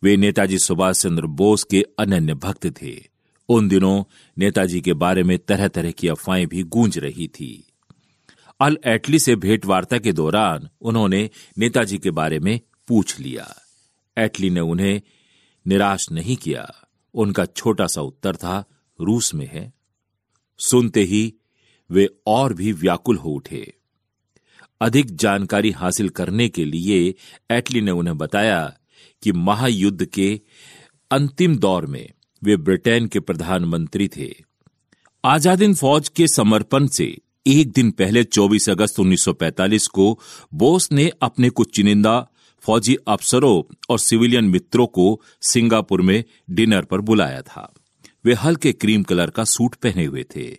वे 0.02 0.16
नेताजी 0.16 0.58
सुभाष 0.58 1.02
चंद्र 1.02 1.26
बोस 1.26 1.64
के 1.64 1.84
अनन्य 1.98 2.34
भक्त 2.34 2.82
थे। 2.82 3.08
उन 3.48 3.68
दिनों 3.68 4.04
नेताजी 4.38 4.80
के 4.80 4.92
बारे 4.92 5.22
में 5.22 5.38
तरह 5.38 5.68
तरह 5.68 5.90
की 5.90 6.08
अफवाहें 6.08 6.46
भी 6.46 6.62
गूंज 6.62 6.98
रही 6.98 7.28
थी। 7.28 7.66
अल 8.60 8.78
एटली 8.86 9.18
से 9.18 9.36
भेंट 9.36 9.66
वार्ता 9.66 9.98
के 9.98 10.12
दौरान 10.12 10.68
उन्होंने 10.80 11.30
नेताजी 11.58 11.98
के 11.98 12.10
बारे 12.10 12.38
में 12.38 12.60
पूछ 12.88 13.20
लिया। 13.20 13.54
एटली 14.18 14.50
ने 14.50 14.60
उन्हें 14.60 15.00
निराश 15.66 16.12
नहीं 16.12 16.36
किया। 16.36 16.84
उनका 17.14 17.44
छोटा 17.44 17.86
सा 17.86 18.00
उत्तर 18.00 18.36
था, 18.36 18.64
रूस 19.00 19.34
में 19.34 19.46
है। 19.46 19.72
सुनते 20.58 21.02
ही 21.02 21.34
वे 21.90 22.08
और 22.26 22.54
भी 22.54 22.72
व्याकुल 22.72 23.16
हो 23.16 23.30
उठे। 23.30 23.74
अधिक 24.80 25.16
जानकारी 25.16 25.70
हासिल 25.70 26.08
करने 26.08 26.48
के 26.48 26.64
लिए 26.64 27.14
एटली 27.50 27.80
ने 27.80 27.90
उन्हें 27.90 28.18
बताया 28.18 28.78
कि 29.22 29.32
महायुद्ध 29.32 30.04
के 30.04 30.40
अंतिम 31.10 31.56
दौर 31.56 31.86
में 31.86 32.10
वे 32.42 32.56
ब्रिटेन 32.56 33.06
के 33.06 33.20
प्रधानमंत्री 33.20 34.08
थे। 34.08 34.34
आजादिन 35.24 35.74
फौज 35.74 36.08
के 36.08 36.26
समर्पण 36.26 36.86
से 36.86 37.18
एक 37.46 37.72
दिन 37.72 37.90
पहले 37.90 38.24
24 38.24 38.68
अगस्त 38.68 39.00
1945 39.00 39.86
को 39.86 40.20
बोस 40.54 40.92
ने 40.92 41.12
अपने 41.22 41.50
कुछ 41.50 41.76
चुनिंदा 41.76 42.28
फौजी 42.68 42.96
अफसरों 43.08 43.74
और 43.90 43.98
सिविलियन 43.98 44.44
मित्रों 44.44 44.86
को 44.86 45.22
सिंगापुर 45.42 46.02
में 46.02 46.24
डिनर 46.50 46.84
पर 46.84 47.00
बुलाया 47.00 47.42
था। 47.42 47.74
वे 48.24 48.34
हल्के 48.34 48.72
क्रीम 48.72 49.02
कलर 49.02 49.30
का 49.30 49.44
सूट 49.44 49.74
पहने 49.74 50.04
हुए 50.04 50.24
थे। 50.36 50.56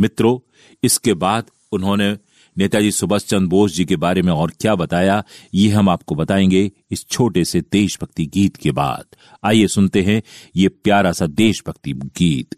मित्रों, 0.00 0.50
इसके 0.82 1.14
बाद 1.14 1.44
उन्होंने 1.72 2.18
नेताजी 2.58 2.90
सुभाष 2.90 3.24
चंद्र 3.24 3.46
बोस 3.46 3.72
जी 3.72 3.84
के 3.84 3.96
बारे 3.96 4.22
में 4.22 4.32
और 4.32 4.52
क्या 4.60 4.74
बताया, 4.74 5.24
ये 5.54 5.68
हम 5.68 5.88
आपको 5.88 6.14
बताएँगे 6.14 6.70
इस 6.90 7.06
छोटे 7.08 7.44
से 7.44 7.60
देशभक्ति 7.60 8.26
गीत 8.26 8.56
के 8.56 8.70
बाद। 8.70 9.04
आइए 9.44 9.66
सुनते 9.66 10.02
हैं 10.02 10.22
ये 10.56 10.68
प्यारा 10.68 11.12
सा 11.12 11.26
देशभक्ति 11.26 11.92
गीत। 11.92 12.54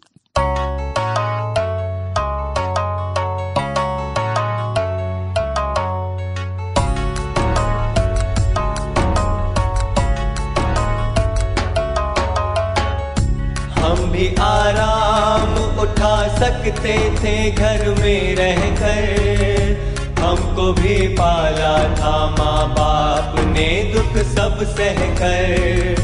आराम 14.39 15.79
उठा 15.79 16.37
सकते 16.37 16.97
थे 17.23 17.51
घर 17.51 17.89
में 17.89 18.35
रह 18.35 18.55
रहकर। 18.55 20.19
हमको 20.19 20.73
भी 20.73 21.07
पाला 21.07 21.77
था 21.95 22.25
माँ 22.39 22.69
बाप 22.69 23.39
ने 23.39 23.93
दुख 23.95 24.17
सब 24.17 24.63
सह 24.63 25.15
कर 25.15 25.95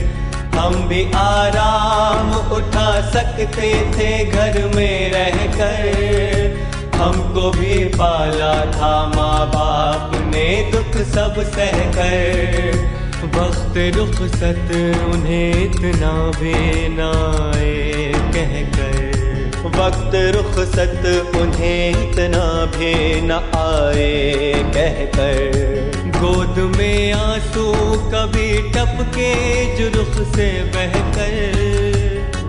हम 0.60 0.88
भी 0.88 1.12
आराम 1.16 2.52
उठा 2.52 3.12
सकते 3.12 3.92
थे 3.92 4.26
घर 4.26 4.76
में 4.76 5.12
रहकर। 5.12 6.60
हमको 6.96 7.52
भी 7.52 7.86
पाला 7.86 8.66
था 8.66 9.08
माँ 9.16 9.48
बाप 9.48 10.12
ने 10.16 10.72
दुख 10.72 11.02
सब 11.02 11.44
सह 11.44 11.92
कर 11.92 13.01
वक्त 13.24 13.78
रुखसत 13.96 14.70
उन्हें 15.14 15.64
इतना 15.64 16.12
भी 16.38 16.54
नाए 16.90 17.74
कह 18.36 18.54
कर 18.76 19.70
वक्त 19.76 20.16
रुखसत 20.36 21.06
उन्हें 21.42 21.90
इतना 21.90 22.44
भी 22.76 22.94
न 23.22 23.38
आए 23.58 24.54
कह 24.76 24.98
कर 25.16 26.10
गोद 26.18 26.58
में 26.78 27.14
आँसू 27.14 27.66
कभी 28.14 28.50
टपके 28.72 29.30
जो 29.78 29.88
रुख 29.98 30.18
से 30.36 30.50
बह 30.76 31.00
कर 31.16 31.38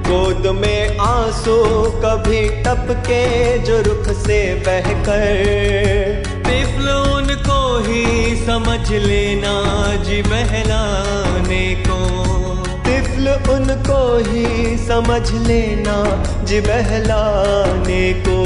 गोद 0.09 0.47
में 0.57 0.99
आँसू 1.09 1.57
कभी 2.05 2.43
टपके 2.65 3.23
जो 3.67 3.81
रुख 3.89 4.09
से 4.19 4.43
बह 4.67 4.93
कर 5.05 6.23
तिफल 6.49 6.89
उनको 6.91 7.62
ही 7.93 8.37
समझ 8.37 8.91
लेना 8.93 9.53
जी 10.05 10.21
बहलाने 10.23 11.65
को। 11.89 11.99
तिफल 12.85 13.29
उनको 13.53 14.01
ही 14.29 14.77
समझ 14.79 15.33
लेना 15.47 15.97
जी 16.45 16.61
बहलाने 16.61 18.13
को। 18.29 18.39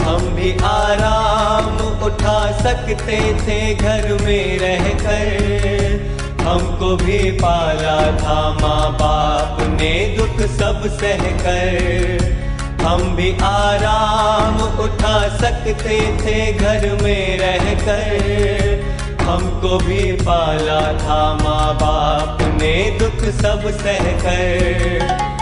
हम 0.00 0.28
भी 0.34 0.50
आराम 0.64 1.78
उठा 2.06 2.40
सकते 2.62 3.20
थे 3.42 3.58
घर 3.74 4.12
में 4.24 4.58
रहकर। 4.58 6.14
हमको 6.42 6.96
भी 6.96 7.18
पाला 7.40 7.96
था 8.16 8.38
माँ 8.62 8.92
बाप 8.92 9.62
ने 9.70 9.92
दुख 10.18 10.46
सब 10.50 10.88
सह 11.00 11.24
कर 11.42 12.45
हम 12.86 13.00
भी 13.16 13.30
आराम 13.42 14.60
उठा 14.84 15.16
सकते 15.38 16.02
थे 16.22 16.36
घर 16.52 16.84
में 17.02 17.38
रहकर। 17.38 18.84
हमको 19.22 19.78
भी 19.78 20.12
पाला 20.22 20.80
था 20.98 21.20
माँ 21.42 21.74
बाप 21.74 22.42
ने 22.60 22.74
दुख 22.98 23.24
सब 23.40 23.70
सह 23.80 24.12
कर 24.22 25.35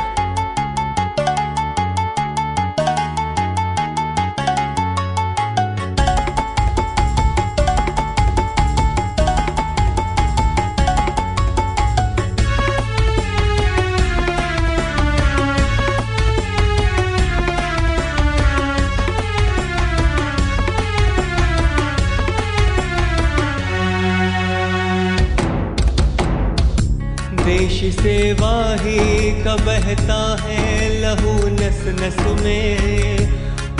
सेवा 28.04 28.56
ही 28.80 29.30
का 29.42 29.54
बहता 29.56 30.16
है 30.40 30.88
लहू 31.00 31.32
नस 31.48 31.78
नस 32.00 32.16
में। 32.42 33.16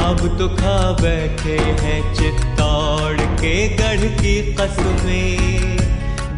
अब 0.04 0.38
तो 0.38 0.48
खा 0.48 0.76
बैठे 0.92 1.56
हैं 1.82 2.14
चित्तौड़ 2.14 3.20
के 3.40 3.52
गढ़ 3.76 4.06
की 4.20 4.37
कसमें। 4.54 5.76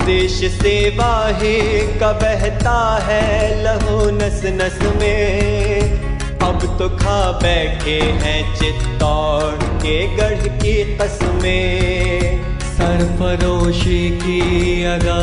देश 0.04 0.38
सेवा 0.54 1.12
ही 1.28 1.60
का 1.98 2.12
बहता 2.12 2.74
है 3.02 3.28
लहू 3.62 4.10
नस 4.10 4.42
नस 4.56 4.82
में। 4.96 6.38
अब 6.40 6.66
तो 6.78 6.88
खा 6.96 7.20
बैठे 7.42 8.00
हैं 8.24 8.42
चित्तौड़ 8.56 9.62
के 9.76 9.96
गढ़ 10.16 10.46
की 10.58 10.74
कसमें। 10.98 12.42
सरफरोशी 12.76 14.10
की 14.10 14.84
अदा 14.84 15.20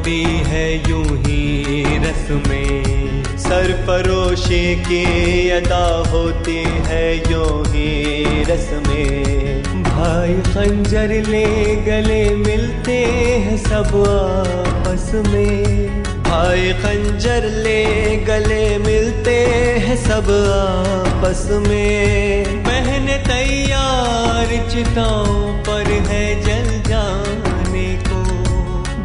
होती 0.00 0.22
है 0.48 0.66
यूँ 0.88 1.04
ही 1.22 1.98
रस्में 2.02 3.22
सरफरोशी 3.38 4.64
की 4.84 5.50
अदा 5.50 5.86
होती 6.10 6.56
है 6.86 7.04
यूँ 7.30 7.64
ही 7.66 8.44
रस्में 8.48 9.82
भाई 9.84 10.34
खंजर 10.46 11.12
ले 11.28 11.44
गले 11.84 12.22
मिलते 12.36 12.96
हैं 13.44 13.56
सब 13.58 13.92
आपस 14.08 15.10
में। 15.26 16.02
भाई 16.22 16.72
खंजर 16.82 17.48
ले 17.64 17.84
गले 18.24 18.64
मिलते 18.78 19.36
हैं 19.84 19.96
सब 20.04 20.30
आपस 20.56 21.46
में। 21.66 22.64
बहन 22.64 23.06
तैयार 23.28 24.56
चिताओं 24.70 25.52
पर 25.68 25.92
है 26.08 26.24
जल 26.42 26.79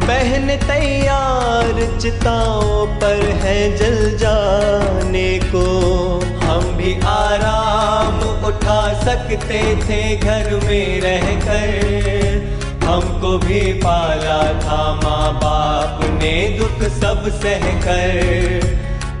बहन 0.08 0.48
तैयार 0.58 1.78
चिताओं 2.00 2.86
पर 3.00 3.22
है 3.42 3.56
जल 3.76 3.96
जाने 4.18 5.30
को। 5.44 5.62
हम 6.42 6.64
भी 6.76 6.92
आराम 7.06 8.20
उठा 8.48 8.82
सकते 9.02 9.60
थे 9.82 10.00
घर 10.16 10.50
में 10.64 11.00
रहकर। 11.00 12.84
हमको 12.84 13.36
भी 13.38 13.60
पाला 13.82 14.42
था 14.60 14.80
माँ 14.94 15.32
बाप 15.34 16.04
ने 16.12 16.34
दुख 16.58 16.88
सब 16.92 17.28
सह 17.42 17.64
कर 17.84 18.74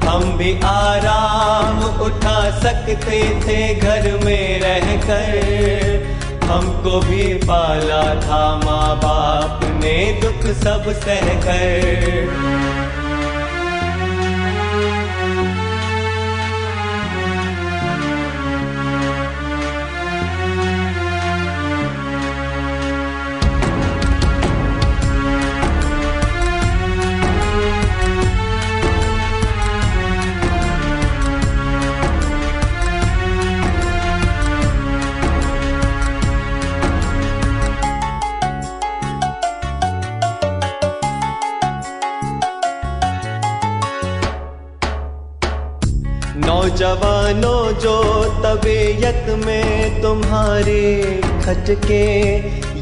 हम 0.04 0.36
भी 0.38 0.52
आराम 0.64 1.82
उठा 2.02 2.38
सकते 2.60 3.20
थे 3.40 3.58
घर 3.74 4.04
में 4.24 4.60
रहकर। 4.60 6.14
हमको 6.48 7.00
भी 7.00 7.22
पाला 7.44 8.02
था 8.20 8.40
माँ 8.64 8.96
बाप 8.96 9.64
ने 9.82 9.96
दुख 10.20 10.46
सब 10.56 10.92
सह 11.00 11.34
कर 11.44 12.65
तबीयत 48.86 49.28
में 49.46 50.02
तुम्हारे 50.02 50.82
खटके 51.44 52.02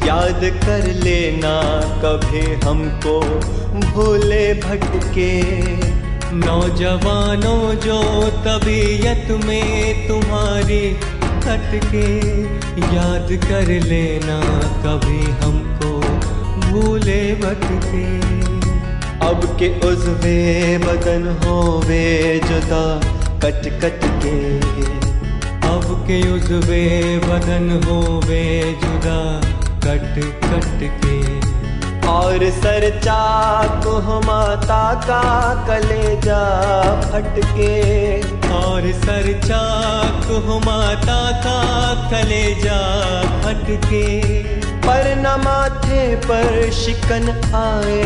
याद 0.07 0.41
कर 0.63 0.87
लेना 0.93 1.53
कभी 2.03 2.41
हमको 2.63 3.19
भूले 3.85 4.43
भटके। 4.53 5.29
नौजवानों 6.35 7.73
जो 7.85 8.01
तबीयत 8.45 9.31
में 9.45 10.07
तुम्हारी 10.07 10.81
खटके, 11.45 12.05
याद 12.95 13.33
कर 13.43 13.71
लेना 13.83 14.39
कभी 14.85 15.23
हमको 15.41 15.91
भूले 16.67 17.21
भटके। 17.35 18.05
अब 19.27 19.57
के 19.59 19.69
उजवे 19.87 20.37
बदन 20.77 21.27
होवे 21.45 22.05
जुदा 22.45 22.85
कट 23.43 23.67
कट 23.81 24.07
के। 24.23 25.04
के 26.07 26.33
उजवे 26.33 26.83
बदन 27.17 27.69
होवे 27.85 28.43
जुदा 28.83 29.41
कट 29.85 30.19
कट 30.43 30.83
के। 31.05 31.15
और 32.07 32.49
सर 32.51 32.99
चाक 32.99 33.87
हो 33.87 34.19
माता 34.19 34.83
का 34.93 35.23
कलेजा 35.67 36.41
फटके। 37.01 37.71
और 38.51 38.91
सर 38.91 39.41
चाक 39.47 40.45
हो 40.47 40.59
माता 40.59 41.31
का 41.31 41.59
कलेजा 42.11 42.79
फटके। 43.41 44.43
पर 44.85 45.15
न 45.17 45.41
माथे 45.41 46.15
पर 46.15 46.71
शिकन 46.71 47.29
आए 47.55 48.03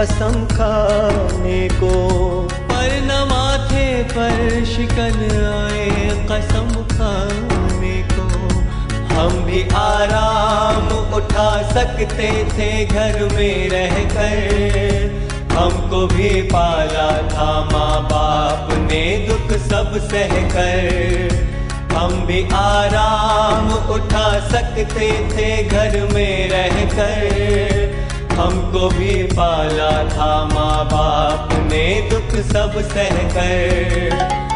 कसम 0.00 0.44
खाने 0.56 1.68
को। 1.68 1.94
पर 2.52 3.00
न 3.02 3.28
माथे 3.30 3.51
पर 4.10 4.64
शिकन 4.64 5.18
आए 5.48 6.08
कसम 6.30 6.70
खाने 6.92 7.96
को। 8.12 8.26
हम 9.12 9.32
भी 9.44 9.62
आराम 9.76 10.88
उठा 11.16 11.50
सकते 11.70 12.28
थे 12.52 12.68
घर 12.84 13.18
में 13.34 13.68
रहकर 13.70 15.20
हमको 15.52 16.06
भी 16.06 16.30
पाला 16.50 17.10
था 17.30 17.50
माँ 17.72 18.02
बाप 18.04 18.72
ने 18.80 19.04
दुख 19.28 19.56
सब 19.60 19.98
सह 20.08 20.34
कर। 20.54 21.40
हम 21.94 22.14
भी 22.26 22.42
आराम 22.56 23.72
उठा 23.94 24.28
सकते 24.48 24.84
थे 25.34 25.50
घर 25.64 25.98
में 26.14 26.48
रहकर 26.48 27.81
हमको 28.36 28.88
भी 28.90 29.22
पाला 29.32 29.90
था 30.08 30.32
माँ 30.54 30.84
बाप 30.86 31.52
ने 31.72 31.84
दुख 32.10 32.38
सब 32.46 32.80
सह 32.92 33.22
कर 33.36 34.50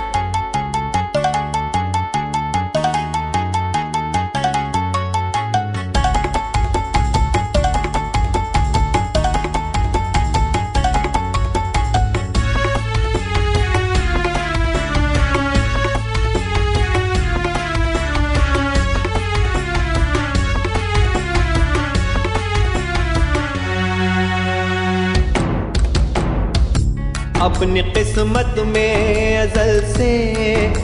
अपनी 27.66 27.82
किस्मत 27.82 28.58
में 28.66 29.38
अजल 29.38 29.80
से 29.84 30.10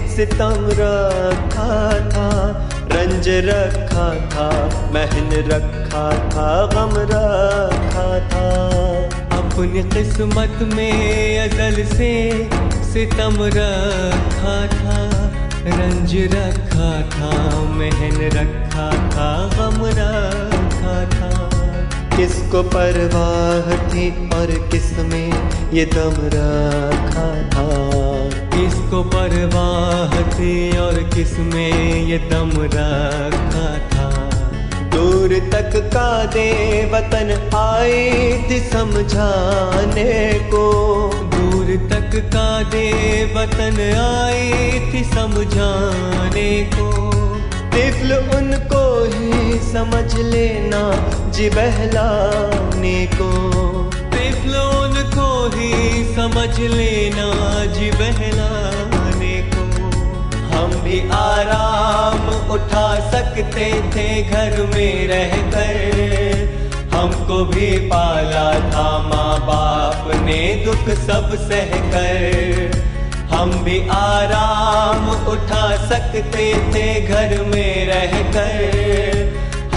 सितम 0.08 0.64
रखा 0.78 1.74
था, 2.08 2.30
रंज 2.92 3.28
रखा 3.46 4.06
था, 4.32 4.46
महन 4.94 5.30
रखा 5.50 6.02
था, 6.30 6.48
गम 6.66 6.96
रखा 7.10 8.08
था। 8.30 8.48
अपनी 9.38 9.82
किस्मत 9.94 10.58
में 10.74 11.38
अजल 11.40 11.84
से 11.88 12.12
सितम 12.92 13.36
रखा 13.56 14.56
था, 14.74 14.98
रंज 15.68 16.16
रखा 16.34 16.90
था, 17.12 17.30
महन 17.76 18.18
रखा 18.34 18.90
था, 19.14 19.30
गम 19.54 19.86
रखा 20.00 20.51
किसको 22.16 22.62
परवाह 22.62 23.88
थी 23.88 24.08
और 24.28 24.68
किसमें 24.68 25.32
ये 25.72 25.84
दम 25.84 26.16
रखा 26.34 27.28
था? 27.52 27.68
किसको 28.56 29.02
परवाह 29.02 30.22
थी 30.30 30.78
और 30.78 30.94
किसमें 31.14 32.02
ये 32.02 32.18
दम 32.18 32.50
रखा 32.56 33.68
था? 33.92 34.10
दूर 34.90 35.28
तक 35.52 35.76
का 35.94 36.24
दे 36.24 36.48
वतन 36.94 37.30
आई 37.56 38.10
थी 38.50 38.60
समझाने 38.60 40.32
को। 40.52 40.64
दूर 41.34 41.88
तक 41.90 42.10
का 42.34 42.62
दे 42.62 42.88
वतन 43.36 43.78
आई 43.98 44.52
थी 44.92 45.04
समझाने 45.04 46.50
को। 46.74 46.92
तिफल 47.70 48.12
उनको 48.36 48.81
समझ 49.62 50.14
लेना 50.16 50.82
जी 51.30 51.48
बहलाने 51.50 52.98
को। 53.12 53.30
तिफल 54.12 54.56
उनको 54.56 55.28
ही 55.54 56.04
समझ 56.14 56.58
लेना 56.60 57.28
जी 57.74 57.90
बहलाने 57.92 59.36
को। 59.52 59.62
हम 60.52 60.74
भी 60.84 61.00
आराम 61.16 62.28
उठा 62.52 62.88
सकते 63.10 63.70
थे 63.94 64.06
घर 64.22 64.62
में 64.74 65.08
रह 65.08 65.36
कर 65.50 66.50
हमको 66.94 67.44
भी 67.44 67.70
पाला 67.88 68.48
था 68.70 68.86
माँ 69.08 69.38
बाप 69.46 70.10
ने 70.24 70.40
दुख 70.64 70.88
सब 70.98 71.34
सह 71.48 71.72
कर 71.94 72.80
हम 73.32 73.52
भी 73.64 73.78
आराम 73.92 75.08
उठा 75.32 75.64
सकते 75.88 76.52
थे 76.74 76.84
घर 77.00 77.42
में 77.44 77.86
रह 77.86 78.20
कर 78.32 79.21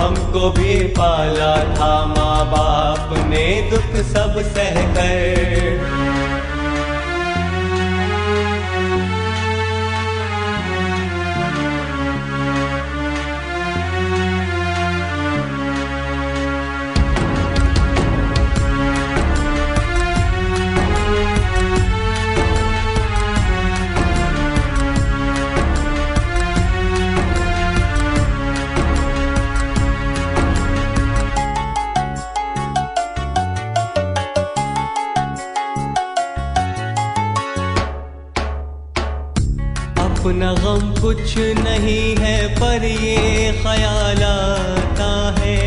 हमको 0.05 0.49
भी 0.57 0.73
पाला 0.97 1.53
था 1.75 1.93
माँ 2.07 2.45
बाप 2.51 3.13
ने 3.29 3.45
दुख 3.71 3.95
सब 4.09 4.41
सह 4.53 4.81
कर 4.97 6.24
कुछ 41.25 41.37
नहीं 41.57 42.15
है, 42.17 42.37
पर 42.55 42.83
ये 42.85 43.51
ख्याल 43.61 44.19
आता 44.23 45.07
है। 45.37 45.61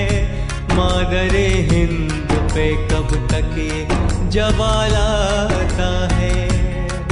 मादरे 0.75 1.47
हिंद 1.71 2.13
पे 2.53 2.67
कब 2.91 3.15
तक 3.33 3.57
ये 3.59 3.87
जवाल 4.31 4.95
आता 4.95 5.89
है। 6.13 6.31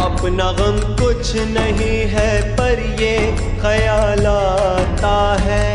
अपना 0.05 0.51
गम 0.61 0.79
कुछ 1.01 1.35
नहीं 1.49 1.99
है, 2.13 2.31
पर 2.53 2.83
ये 3.01 3.17
ख्याल 3.63 4.27
आता 4.27 5.17
है। 5.41 5.67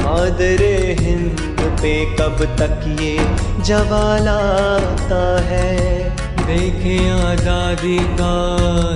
मादरे 0.00 0.76
हिंद 1.00 1.40
पे 1.82 1.94
कब 2.14 2.44
तक 2.60 2.86
ये 3.00 3.16
जवाल 3.64 4.28
आता 4.28 5.24
है। 5.48 5.74
देखें 6.46 7.10
आज़ादी 7.10 7.98
का 8.20 8.36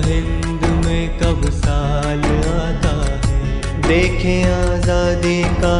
हिंद 0.05 0.65
में 0.85 1.19
कब 1.19 1.49
साल 1.55 2.23
आता 2.53 2.90
देखें 3.91 4.43
आज़ादी 4.45 5.41
का 5.61 5.77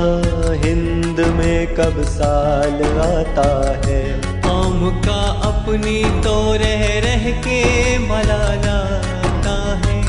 हिंद 0.63 1.19
में 1.35 1.75
कब 1.75 2.01
साल 2.05 2.81
आता 3.03 3.51
है। 3.85 4.01
कौम 4.41 4.79
का 5.05 5.21
अपनी 5.49 6.01
तो 6.23 6.33
रह 6.63 6.83
रह 7.05 7.23
के 7.45 7.61
मलाला 7.99 8.75
आता 9.19 9.55
है। 9.85 10.01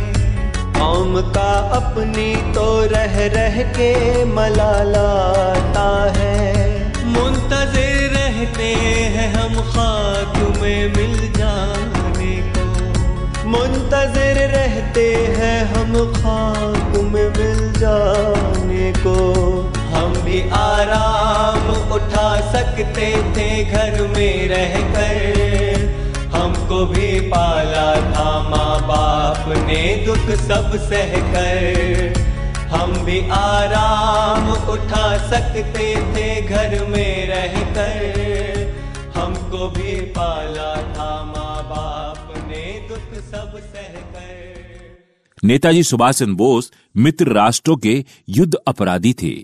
कौम 0.78 1.20
का 1.36 1.53
अपनी 1.78 2.26
तो 2.55 2.66
रह 2.94 3.14
रह 3.36 3.62
के 3.78 3.92
मलाला 4.32 5.07
आता 5.44 5.88
है। 6.18 6.40
मुंतजिर 7.07 8.11
रहते 8.16 8.72
हैं 9.14 9.32
हम 9.34 9.55
खाक 9.70 10.36
में 10.61 10.82
मिल 10.96 11.16
जाने 11.38 12.34
को। 12.57 13.48
मुंतजिर 13.48 14.46
रहते 14.57 15.07
हैं 15.38 15.59
हम 15.74 15.96
मिल 16.16 16.41
जाने 17.83 18.93
को। 18.99 19.16
हम 19.93 20.12
भी 20.24 20.41
आराम 20.57 21.70
उठा 21.95 22.28
सकते 22.53 23.07
थे 23.37 23.49
घर 23.64 24.01
में 24.09 24.49
रह 24.49 24.76
कर 24.93 25.91
हमको 26.35 26.85
भी 26.87 27.09
पाला 27.30 27.89
था 28.12 28.28
माँ 28.49 28.78
बाप 28.89 29.49
ने 29.66 29.83
दुख 30.07 30.30
सब 30.41 30.76
सह 30.89 31.16
कर 31.35 32.20
हम 32.72 32.93
भी 33.05 33.18
आराम 33.39 34.49
उठा 34.72 35.07
सकते 35.28 35.89
थे 36.14 36.30
घर 36.43 36.78
में 36.89 37.28
रह 37.28 37.61
कर 37.76 38.72
हमको 39.16 39.68
भी 39.70 40.01
पाला 40.16 40.74
था 40.95 41.11
माँ 41.24 41.62
बाप 41.70 42.35
ने 42.49 42.64
दुख 42.89 43.14
सब 43.30 43.61
सह 43.74 44.12
नेताजी 45.45 45.82
सुभाष 45.82 46.18
चंद्र 46.18 46.32
बोस 46.32 46.72
मित्र 46.97 47.32
राष्ट्रों 47.32 47.76
के 47.76 48.05
युद्ध 48.28 48.55
अपराधी 48.55 49.14
थे। 49.22 49.43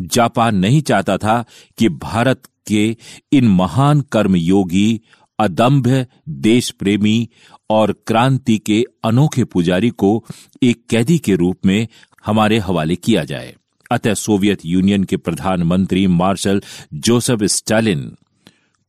जापान 0.00 0.56
नहीं 0.56 0.82
चाहता 0.82 1.16
था 1.18 1.44
कि 1.78 1.88
भारत 1.88 2.42
के 2.66 2.96
इन 3.32 3.48
महान 3.48 4.00
कर्मयोगी 4.00 5.00
अदम्भ 5.38 6.06
देश 6.28 6.70
प्रेमी 6.70 7.28
और 7.70 7.92
क्रांति 8.06 8.58
के 8.58 8.84
अनोखे 9.04 9.44
पुजारी 9.44 9.90
को 9.90 10.24
एक 10.62 10.86
कैदी 10.90 11.18
के 11.18 11.34
रूप 11.34 11.66
में 11.66 11.88
हमारे 12.26 12.58
हवाले 12.58 12.96
किया 12.96 13.24
जाए। 13.24 13.56
अतः 13.90 14.14
सोवियत 14.14 14.58
यूनियन 14.64 15.04
के 15.04 15.16
प्रधानमंत्री 15.16 16.06
मार्शल 16.06 16.62
जोसेफ 16.94 17.42
स्टालिन 17.42 18.16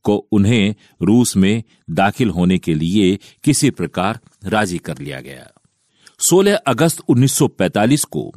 को 0.02 0.16
उन्हें 0.32 0.74
रूस 1.02 1.36
में 1.36 1.62
दाखिल 1.90 2.30
होने 2.30 2.58
के 2.58 2.74
लिए 2.74 3.18
किसी 3.44 3.70
प्रकार 3.70 4.20
राज़ी 4.44 4.78
कर 4.78 4.98
लिया 4.98 5.20
गया। 5.20 5.59
16 6.20 6.54
अगस्त 6.66 7.02
1945 7.10 8.04
को 8.04 8.32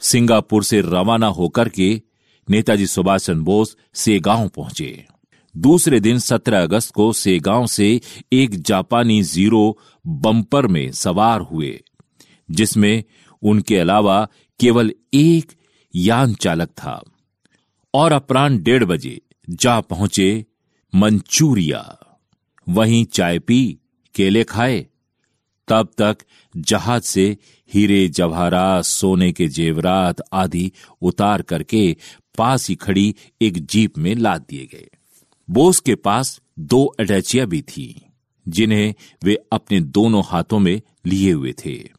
सिंगापुर 0.00 0.64
से 0.64 0.80
रवाना 0.80 1.26
होकर 1.26 1.68
के 1.68 2.02
नेताजी 2.50 2.86
सुभाष 2.86 3.26
चंद्र 3.26 3.42
बोस 3.42 3.76
सेगांव 3.94 4.48
पहुँचे। 4.48 5.06
दूसरे 5.56 6.00
दिन 6.00 6.18
17 6.18 6.62
अगस्त 6.62 6.92
को 6.92 7.12
सेगांव 7.12 7.66
से 7.66 8.00
एक 8.32 8.60
जापानी 8.62 9.22
ज़ीरो 9.22 9.78
बम्पर 10.06 10.66
में 10.66 10.92
सवार 10.92 11.40
हुए, 11.40 11.84
जिसमें 12.50 13.04
उनके 13.42 13.78
अलावा 13.78 14.28
केवल 14.60 14.92
एक 15.14 15.52
यान 15.96 16.34
चालक 16.34 16.68
था 16.68 17.02
और 17.94 18.12
अपराह्न 18.12 18.62
डेढ़ 18.62 18.84
बजे 18.84 19.20
जा 19.50 19.80
पहुँचे 19.80 20.46
मंचूरिया। 20.94 21.98
वहीं 22.68 23.04
चाय 23.04 23.38
पी, 23.38 23.78
केले 24.14 24.44
खाए 24.44 24.86
तब 25.68 25.88
तक 25.98 26.18
जहाज़ 26.56 27.02
से 27.02 27.36
हीरे 27.74 28.08
जवाहरात 28.08 28.84
सोने 28.84 29.32
के 29.32 29.48
जेवरात 29.48 30.16
आदि 30.32 30.72
उतार 31.02 31.42
करके 31.42 31.96
पास 32.38 32.68
ही 32.68 32.74
खड़ी 32.74 33.14
एक 33.42 33.66
जीप 33.66 33.98
में 33.98 34.14
लाद 34.14 34.46
दिए 34.48 34.66
गए। 34.66 34.90
बोस 35.50 35.80
के 35.80 35.94
पास 35.94 36.40
दो 36.58 36.84
अटैचिया 36.84 37.44
भी 37.44 37.62
थी, 37.62 38.02
जिन्हें 38.48 38.94
वे 39.24 39.38
अपने 39.52 39.80
दोनों 39.80 40.22
हाथों 40.26 40.58
में 40.58 40.80
लिए 41.06 41.32
हुए 41.32 41.54
थे। 41.64 41.90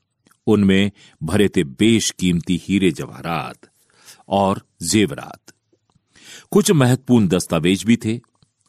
उनमें 0.47 0.91
भरे 1.23 1.49
थे 1.49 1.63
बेश 1.63 2.11
कीमती 2.11 2.61
हीरे, 2.63 2.91
जवाहरात 2.91 3.69
और 4.27 4.61
जेवरात। 4.83 5.53
कुछ 6.51 6.71
महत्वपूर्ण 6.71 7.27
दस्तावेज़ 7.27 7.85
भी 7.85 7.97
थे 7.97 8.19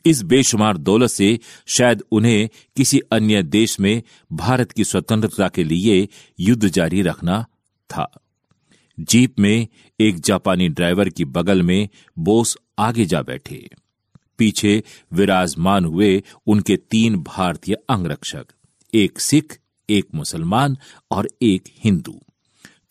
इस 0.06 0.22
बेशुमार 0.22 0.76
दौलत 0.76 1.10
से 1.10 1.40
शायद 1.66 2.02
उन्हें 2.12 2.48
किसी 2.76 3.00
अन्य 3.12 3.42
देश 3.42 3.80
में 3.80 4.02
भारत 4.32 4.72
की 4.72 4.84
स्वतंत्रता 4.84 5.48
के 5.48 5.64
लिए 5.64 6.08
युद्ध 6.40 6.68
जारी 6.68 7.02
रखना 7.02 7.42
था। 7.90 8.20
जीप 9.00 9.38
में 9.38 9.68
एक 10.00 10.20
जापानी 10.20 10.68
ड्राइवर 10.68 11.08
की 11.08 11.24
बगल 11.24 11.62
में 11.62 11.88
बोस 12.18 12.56
आगे 12.78 13.04
जा 13.04 13.22
बैठे। 13.22 13.68
पीछे 14.38 14.82
विराजमान 15.12 15.84
हुए 15.84 16.22
उनके 16.46 16.76
तीन 16.76 17.16
भारतीय 17.16 17.76
अंगरक्षक, 17.88 18.46
एक 18.94 19.20
सिख, 19.20 19.58
एक 19.90 20.06
मुसलमान 20.14 20.78
और 21.10 21.28
एक 21.42 21.64
हिंदू। 21.84 22.20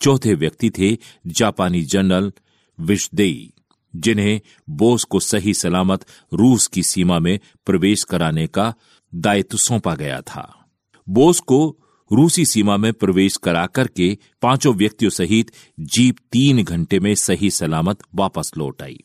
चौथे 0.01 0.33
व्यक्ति 0.33 0.69
थे 0.69 0.97
जापानी 1.27 1.81
जनरल 1.81 2.33
विशदेई 2.79 3.53
जिन्हें 3.95 4.41
बोस 4.69 5.03
को 5.03 5.19
सही 5.19 5.53
सलामत 5.53 6.05
रूस 6.33 6.67
की 6.67 6.83
सीमा 6.83 7.19
में 7.19 7.39
प्रवेश 7.65 8.03
कराने 8.03 8.47
का 8.47 8.73
दायित्व 9.15 9.57
सौंपा 9.57 9.95
गया 9.95 10.21
था। 10.21 10.65
बोस 11.09 11.39
को 11.39 11.79
रूसी 12.11 12.45
सीमा 12.45 12.77
में 12.77 12.93
प्रवेश 12.93 13.37
करा 13.37 13.65
करके 13.65 14.17
पाँचों 14.41 14.73
व्यक्तियों 14.75 15.09
सहित 15.09 15.51
जीप 15.79 16.15
तीन 16.31 16.63
घंटे 16.63 16.99
में 16.99 17.15
सही 17.15 17.51
सलामत 17.51 17.99
वापस 18.15 18.51
लौट 18.57 18.81
आई। 18.81 18.99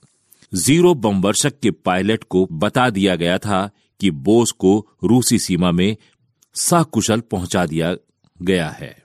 ज़ीरो 0.55 0.95
बमवर्षक 0.95 1.61
के 1.61 1.71
पायलट 1.71 2.25
को 2.25 2.49
बता 2.53 2.91
दिया 2.91 3.17
गया 3.17 3.39
था 3.39 3.71
कि 4.01 4.11
बोस 4.11 4.53
को 4.53 4.87
रूसी 5.05 5.39
सीमा 5.39 5.73
में 5.73 5.97
सकुशल 6.55 7.21
पहुँचा 7.21 7.67
दिया 7.67 7.95
गया 8.43 8.69
है। 8.69 9.03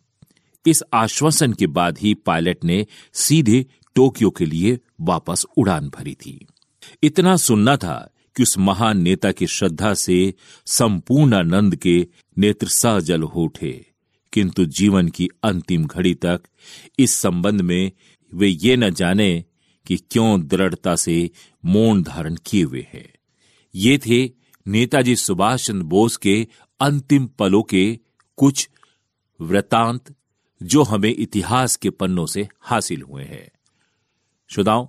इस 0.66 0.84
आश्वासन 0.94 1.54
के 1.54 1.68
बाद 1.68 1.98
ही 1.98 2.14
पायलट 2.14 2.64
ने 2.64 2.86
सीधे 3.14 3.66
टोक्यो 3.96 4.30
के 4.30 4.46
लिए 4.46 4.80
वापस 5.02 5.46
उड़ान 5.58 5.90
भरी 5.90 6.14
थी। 6.16 6.46
इतना 7.04 7.36
सुनना 7.38 7.76
था 7.78 7.96
कि 8.36 8.44
उस 8.44 8.58
महान 8.58 9.02
नेता 9.02 9.32
की 9.32 9.48
श्रद्धा 9.48 9.94
से 9.94 10.34
संपूर्ण 10.68 11.34
आनंद 11.34 11.76
के 11.76 11.96
नेत्र 12.38 12.68
सहजल 12.68 13.22
हो 13.24 13.44
उठे, 13.44 13.86
किंतु 14.34 14.66
जीवन 14.66 15.08
की 15.08 15.28
अंतिम 15.44 15.86
घड़ी 15.86 16.14
तक 16.16 16.42
इस 17.00 17.14
संबंध 17.14 17.62
में 17.62 17.92
वे 18.34 18.48
ये 18.48 18.76
न 18.76 18.90
जाने 18.90 19.44
कि 19.86 19.98
क्यों 20.12 20.42
दृढ़ता 20.42 20.96
से 20.96 21.30
मौन 21.64 22.04
धारण 22.04 22.36
किए 22.46 22.64
हुए 22.64 22.86
हैं। 22.94 23.08
ये 23.76 23.98
थे 23.98 24.24
नेताजी 24.66 25.16
सुभाष 25.16 25.66
चंद्र 25.68 25.84
बोस 25.84 26.18
के 26.18 26.36
अंतिम 26.80 27.26
पलों 27.40 27.62
के 27.64 27.86
कुछ 28.38 28.70
वृतांत 29.40 30.14
जो 30.62 30.84
हमें 30.84 31.10
इतिहास 31.10 31.76
के 31.76 31.90
पन्नों 31.90 32.26
से 32.26 32.48
हासिल 32.62 33.02
हुए 33.02 33.24
हैं। 33.24 33.48
श्रोताओं 34.48 34.88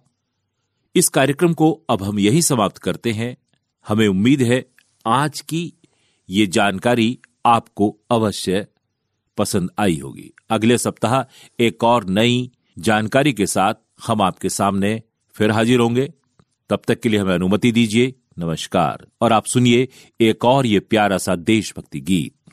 इस 0.96 1.08
कार्यक्रम 1.08 1.52
को 1.54 1.82
अब 1.90 2.02
हम 2.02 2.18
यही 2.18 2.42
समाप्त 2.42 2.78
करते 2.78 3.12
हैं। 3.12 3.36
हमें 3.88 4.08
उम्मीद 4.08 4.42
है 4.42 4.66
आज 5.06 5.40
की 5.40 5.72
ये 6.30 6.46
जानकारी 6.46 7.18
आपको 7.46 7.96
अवश्य 8.10 8.66
पसंद 9.38 9.70
आई 9.78 9.98
होगी। 9.98 10.30
अगले 10.50 10.78
सप्ताह 10.78 11.24
एक 11.60 11.84
और 11.84 12.04
नई 12.04 12.50
जानकारी 12.78 13.32
के 13.32 13.46
साथ 13.46 13.74
हम 14.06 14.22
आपके 14.22 14.48
सामने 14.48 15.02
फिर 15.34 15.50
हाजिर 15.50 15.80
होंगे। 15.80 16.12
तब 16.70 16.82
तक 16.88 17.00
के 17.00 17.08
लिए 17.08 17.20
हमें 17.20 17.34
अनुमति 17.34 17.72
दीजिए। 17.72 18.14
नमस्कार। 18.38 19.06
और 19.20 19.32
आप 19.32 19.46
सुनिए 19.46 19.88
एक 20.20 20.44
और 20.44 20.66
ये 20.66 20.80
प्यारा 20.80 21.18
सा 21.18 21.36
देशभक्ति 21.36 22.00
गीत। 22.00 22.43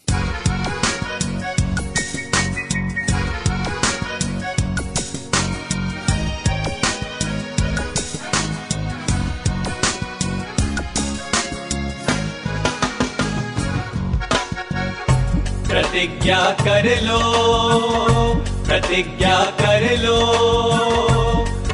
प्रतिज्ञा 16.22 16.56
कर 16.62 17.02
लो, 17.02 17.20
प्रतिज्ञा 18.66 19.44
कर 19.44 19.98
लो। 19.98 20.20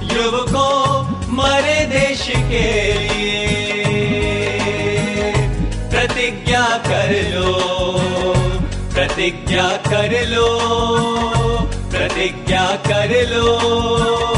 युवकों, 0.02 1.04
मरे 1.36 1.86
देश 1.86 2.28
के 2.30 2.94
लिए। 2.94 3.44
प्रतिज्ञा 5.90 6.66
कर 6.88 7.12
लो, 7.36 7.54
प्रतिज्ञा 8.94 9.70
कर 9.70 10.28
लो, 10.28 10.60
प्रतिज्ञा 11.92 12.66
कर 12.88 13.28
लो। 13.30 14.37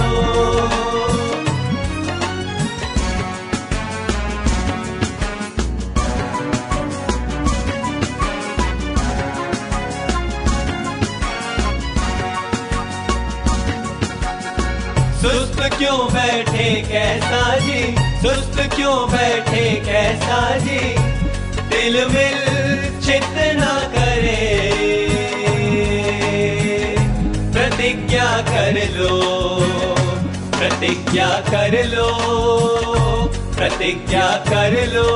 क्यों 15.78 15.98
बैठे 16.14 16.70
कैसा 16.82 17.58
जी? 17.60 17.96
सुस्त 18.22 18.76
क्यों 18.76 19.10
बैठे 19.10 19.82
कैसा 19.86 20.58
जी? 20.58 20.80
दिल 21.70 21.94
मिल 22.08 22.40
चित 23.02 23.38
ना 23.60 23.74
करे। 23.96 24.40
प्रतिज्ञा 27.54 28.26
कर 28.42 28.78
लो, 28.98 29.20
प्रतिज्ञा 30.58 31.30
कर 31.30 31.84
लो, 31.86 32.10
प्रतिज्ञा 33.56 34.28
कर 34.50 34.88
लो। 34.88 35.08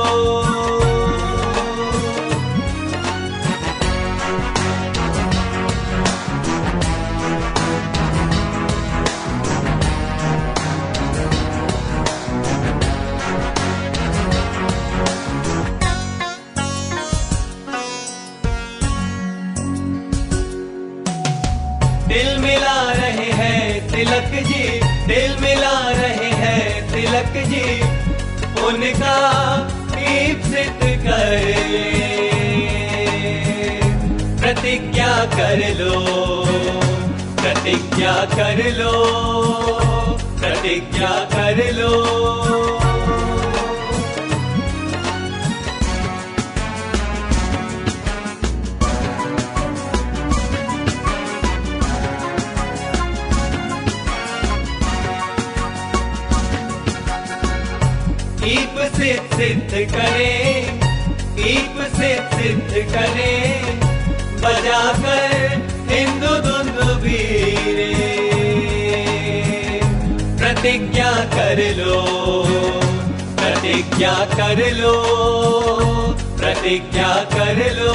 जी 27.54 27.80
उनका 28.66 29.16
दीप्सित 29.94 30.80
कर 31.04 31.42
प्रतिज्ञा 34.40 35.12
कर 35.34 35.60
लो 35.80 36.00
प्रतिज्ञा 37.42 38.14
कर 38.34 38.62
लो 38.78 38.94
प्रतिज्ञा 40.40 41.12
कर 41.34 41.64
लो। 41.78 42.83
ईप 58.54 58.80
से 58.96 59.12
सिद्ध 59.36 59.92
करें 59.94 60.84
ईप 61.38 61.78
से 61.96 62.10
सिद्ध 62.32 62.72
करें, 62.92 63.80
बजाकर 64.42 65.32
हिंदू 65.90 66.34
धुंद 66.46 66.78
वीरे। 67.02 67.88
प्रतिज्ञा 70.38 71.10
कर 71.34 71.62
लो, 71.76 72.00
प्रतिज्ञा 73.40 74.14
कर 74.34 74.62
लो, 74.72 74.94
प्रतिज्ञा 76.38 77.12
कर 77.34 77.62
लो। 77.80 77.92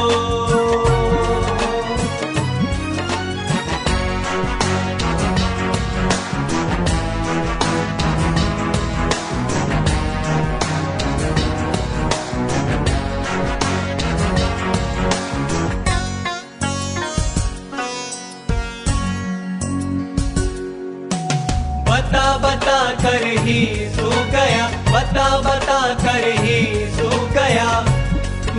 ही 23.50 23.90
सूख 23.90 24.26
गया 24.32 24.66
बता 24.68 25.28
बता 25.38 25.80
कर 25.94 26.24
ही 26.40 26.60
सूख 26.98 27.30
गया 27.30 27.70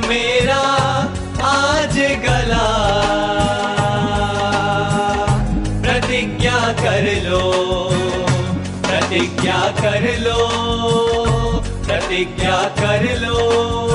मेरा 0.08 0.62
आज 1.42 1.98
गला। 2.24 2.64
प्रतिज्ञा 5.82 6.58
कर 6.82 7.06
लो, 7.28 7.44
प्रतिज्ञा 8.82 9.60
कर 9.80 10.10
लो, 10.18 10.48
प्रतिज्ञा 11.86 12.58
कर 12.80 13.02
लो। 13.18 13.89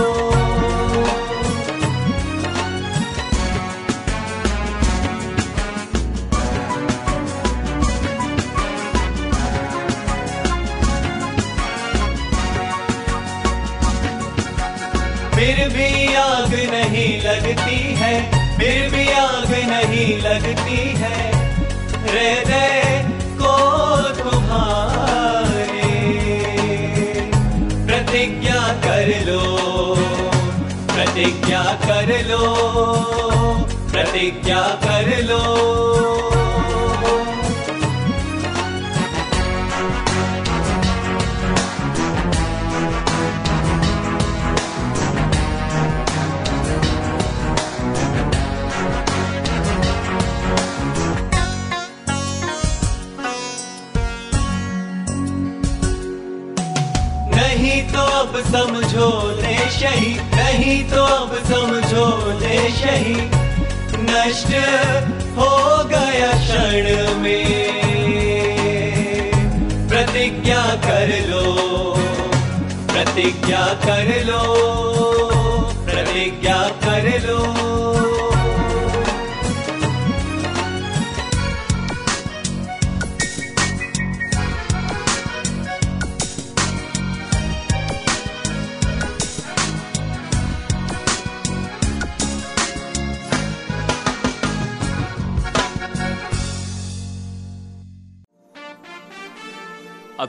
लगती 17.25 17.77
है, 17.95 18.13
फिर 18.57 18.89
भी 18.89 19.07
आग 19.11 19.51
नहीं 19.69 20.17
लगती 20.21 20.77
है। 20.99 21.17
हृदय 22.03 23.05
को 23.41 23.53
तुम्हारे 24.13 25.81
प्रतिज्ञा 27.85 28.61
कर 28.85 29.07
लो, 29.25 29.41
प्रतिज्ञा 30.93 31.63
कर 31.85 32.13
लो, 32.29 32.53
प्रतिज्ञा 33.91 34.61
कर 34.85 35.23
लो। 35.23 35.94
समझो 62.25 62.39
ले 62.39 62.69
शही 62.71 63.15
नष्ट 64.01 64.53
हो 65.37 65.49
गया 65.83 66.31
क्षण 66.33 67.19
में। 67.19 67.75
प्रतिज्ञा 69.89 70.63
कर 70.85 71.07
लो, 71.29 71.43
प्रतिज्ञा 72.93 73.65
कर 73.85 74.25
लो, 74.25 74.41
प्रतिज्ञा 75.85 76.57
कर 76.85 77.09
लो। 77.27 77.74